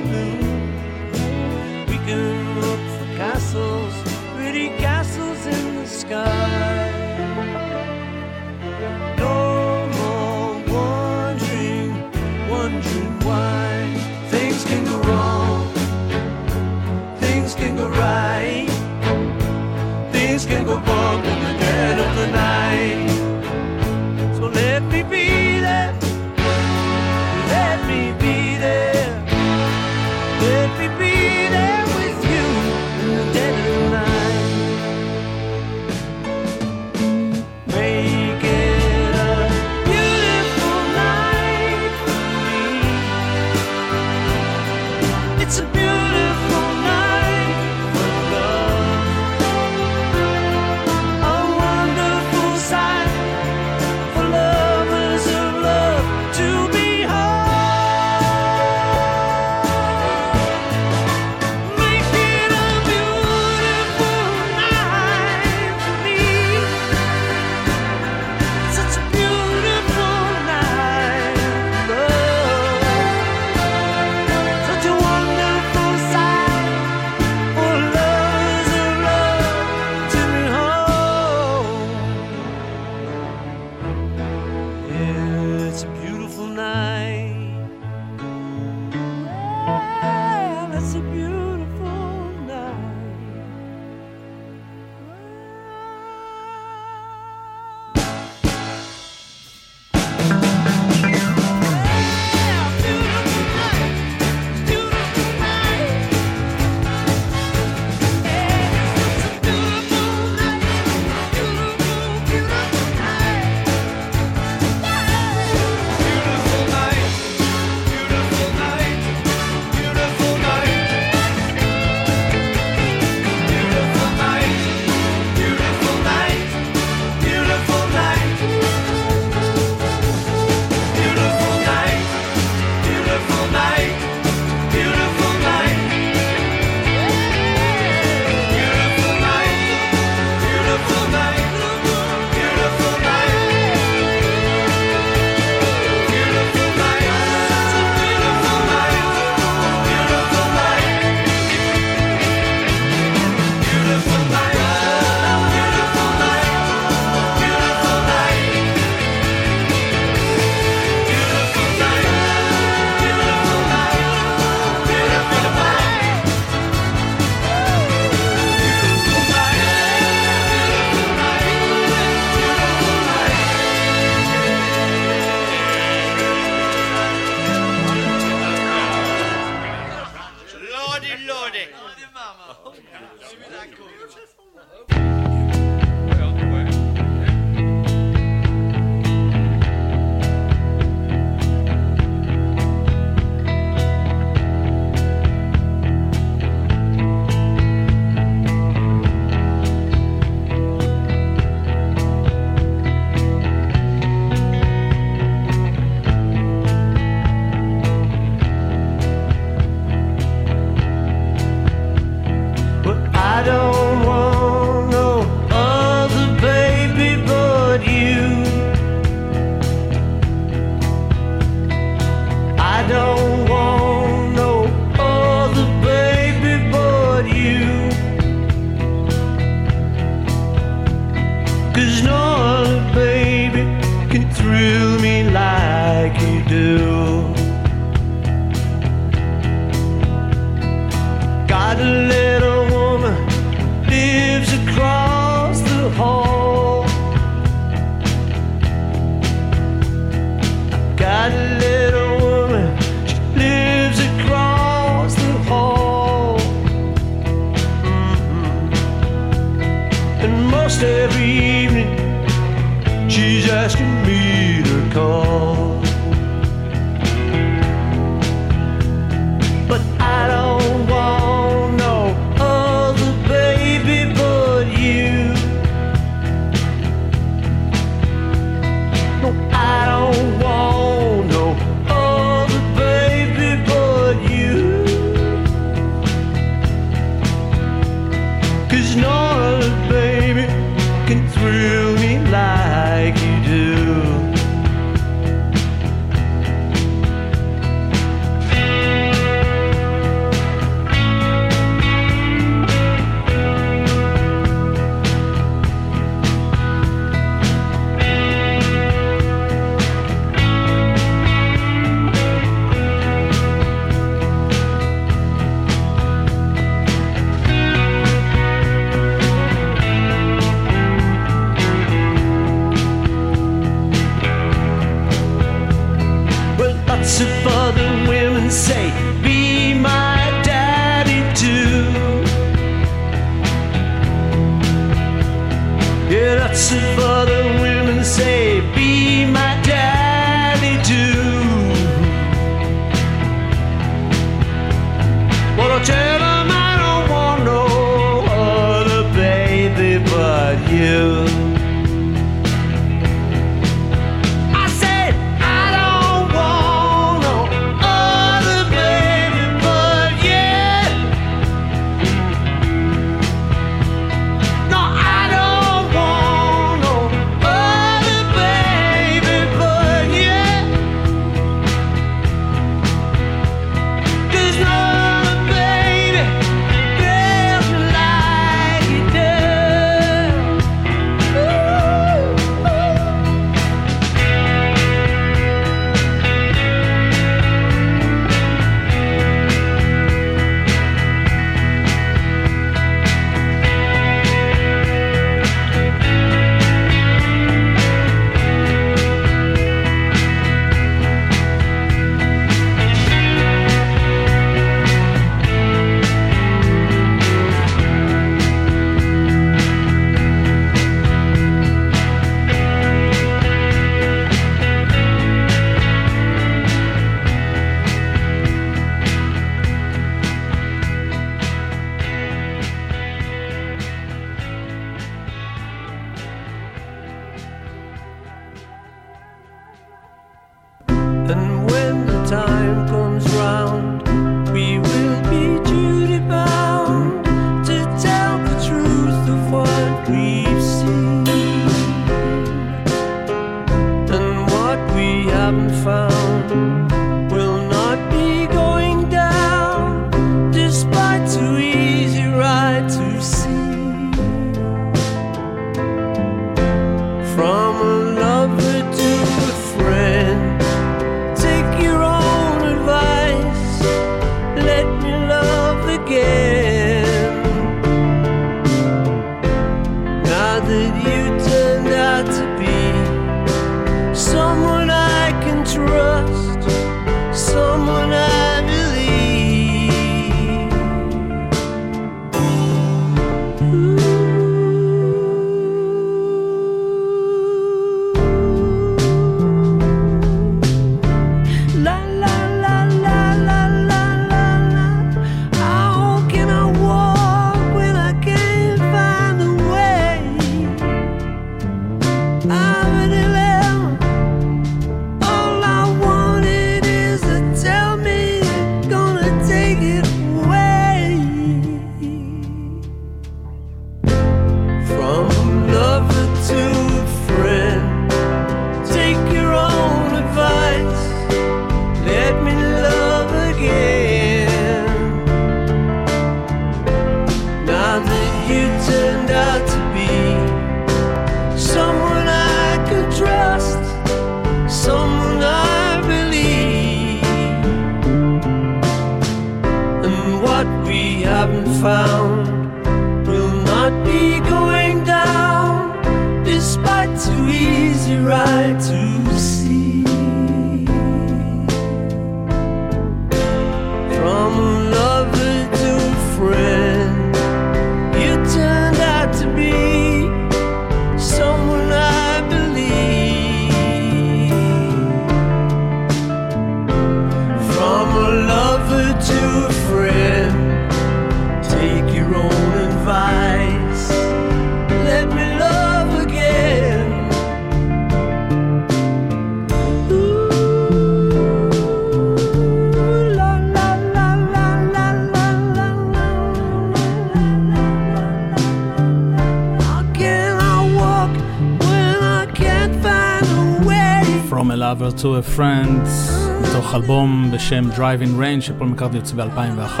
בשם 597.88 598.02
Driving 598.02 598.40
Range 598.40 598.60
שפול 598.60 598.88
מקארטני 598.88 599.18
יוצא 599.18 599.34
ב-2001 599.36 600.00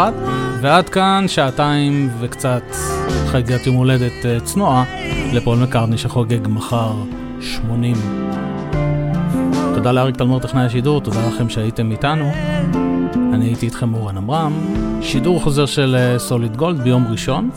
ועד 0.60 0.88
כאן 0.88 1.24
שעתיים 1.28 2.10
וקצת 2.20 2.62
חגיגת 3.26 3.66
יום 3.66 3.76
הולדת 3.76 4.26
אה, 4.26 4.40
צנועה 4.40 4.84
לפול 5.32 5.58
מקארטני 5.58 5.98
שחוגג 5.98 6.48
מחר 6.48 6.92
80. 7.40 7.94
תודה 9.74 9.92
לאריק 9.92 10.16
תלמור 10.16 10.40
טכנאי 10.40 10.64
השידור, 10.64 11.00
תודה 11.00 11.28
לכם 11.28 11.48
שהייתם 11.48 11.90
איתנו. 11.90 12.30
אני 13.34 13.44
הייתי 13.44 13.66
איתכם 13.66 13.94
אורן 13.94 14.16
עמרם. 14.16 14.52
שידור 15.02 15.42
חוזר 15.42 15.66
של 15.66 15.96
סוליד 16.18 16.56
גולד 16.56 16.80
ביום 16.80 17.06
ראשון. 17.10 17.50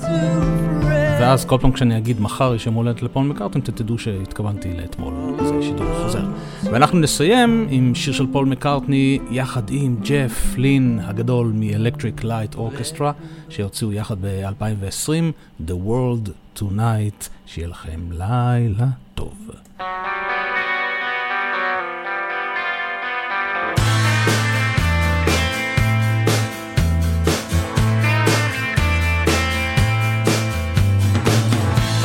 ואז 1.21 1.45
כל 1.45 1.57
פעם 1.61 1.71
כשאני 1.71 1.97
אגיד 1.97 2.21
מחר 2.21 2.55
יש 2.55 2.65
יום 2.65 2.75
הולדת 2.75 3.01
לפול 3.01 3.23
מקארטון, 3.23 3.61
אתם 3.61 3.71
תדעו 3.71 3.97
שהתכוונתי 3.97 4.73
לאתמול, 4.77 5.13
זה 5.45 5.61
שידור 5.61 5.87
חוזר. 6.03 6.23
ואנחנו 6.63 6.99
נסיים 6.99 7.67
עם 7.69 7.95
שיר 7.95 8.13
של 8.13 8.27
פול 8.31 8.45
מקארטני 8.45 9.19
יחד 9.31 9.61
עם 9.69 9.95
ג'ף 10.03 10.57
לין 10.57 10.99
הגדול 11.03 11.51
מ-Electric 11.55 12.23
Light 12.23 12.55
Orchestra, 12.55 13.11
שהוציאו 13.49 13.93
יחד 13.93 14.15
ב-2020, 14.21 15.09
The 15.67 15.73
World 15.87 16.29
Tonight, 16.59 17.29
שיהיה 17.45 17.67
לכם 17.67 17.99
לילה 18.11 18.87
טוב. 19.15 19.49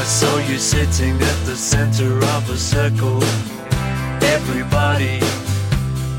Saw 0.06 0.38
you 0.38 0.56
sitting 0.56 1.20
at 1.20 1.38
the 1.46 1.56
center 1.56 2.16
of 2.36 2.48
a 2.48 2.56
circle. 2.56 3.20
Everybody, 4.22 5.18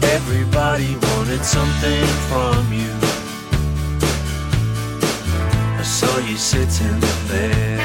everybody 0.04 0.98
wanted 1.08 1.44
something 1.46 2.06
from 2.28 2.62
you. 2.74 2.92
I 5.80 5.84
saw 5.84 6.18
you 6.20 6.36
sitting 6.36 7.00
there. 7.32 7.80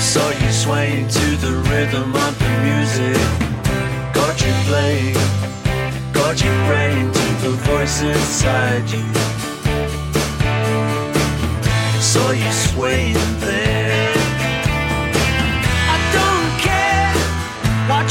Saw 0.00 0.30
you 0.30 0.50
swaying 0.50 1.08
to 1.08 1.36
the 1.44 1.52
rhythm 1.68 2.14
of 2.16 2.38
the 2.38 2.52
music. 2.68 3.20
Got 4.14 4.40
you 4.40 4.52
playing, 4.64 5.14
got 6.14 6.42
you 6.42 6.52
praying 6.68 7.12
to 7.12 7.26
the 7.44 7.52
voice 7.68 8.00
inside 8.00 8.88
you. 8.88 9.04
Saw 12.00 12.30
you 12.30 12.50
swaying 12.50 13.40
there. 13.40 13.89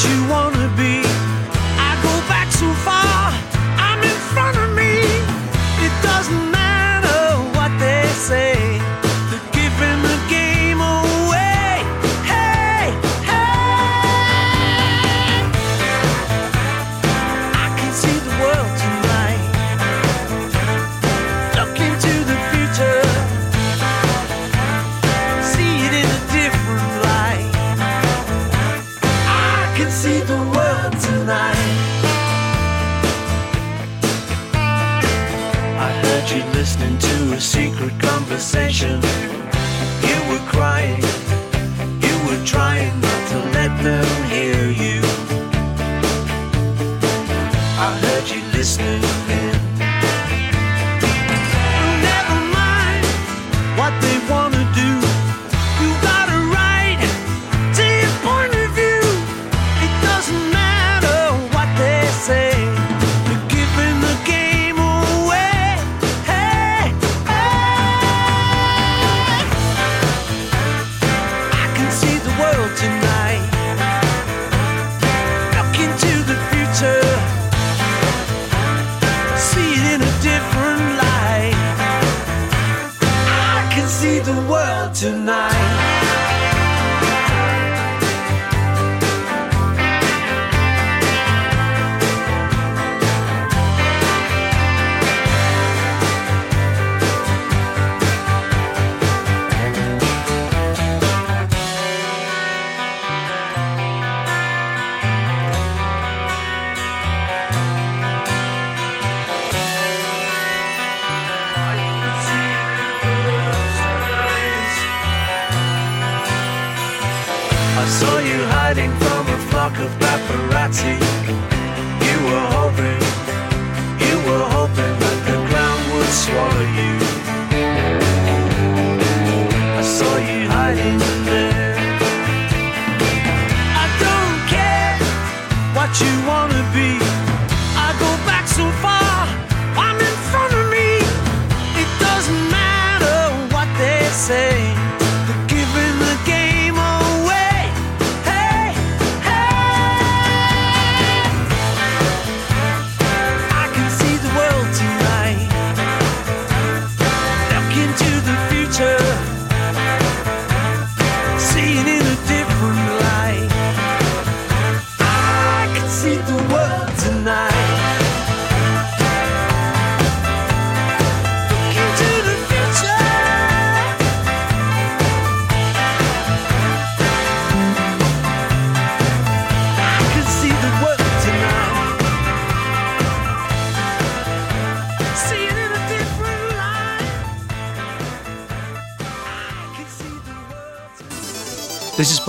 You 0.06 0.30
wanna 0.30 0.49
you 48.80 49.09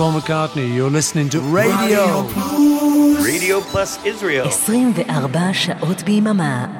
Paul 0.00 0.18
McCartney. 0.18 0.74
You're 0.74 0.88
listening 0.88 1.28
to 1.28 1.38
Radio. 1.38 2.22
Radio 3.22 3.60
Plus 3.60 3.98
Israel. 4.06 4.46
24 4.48 5.52
שעות 5.52 6.02
ביממה. 6.02 6.79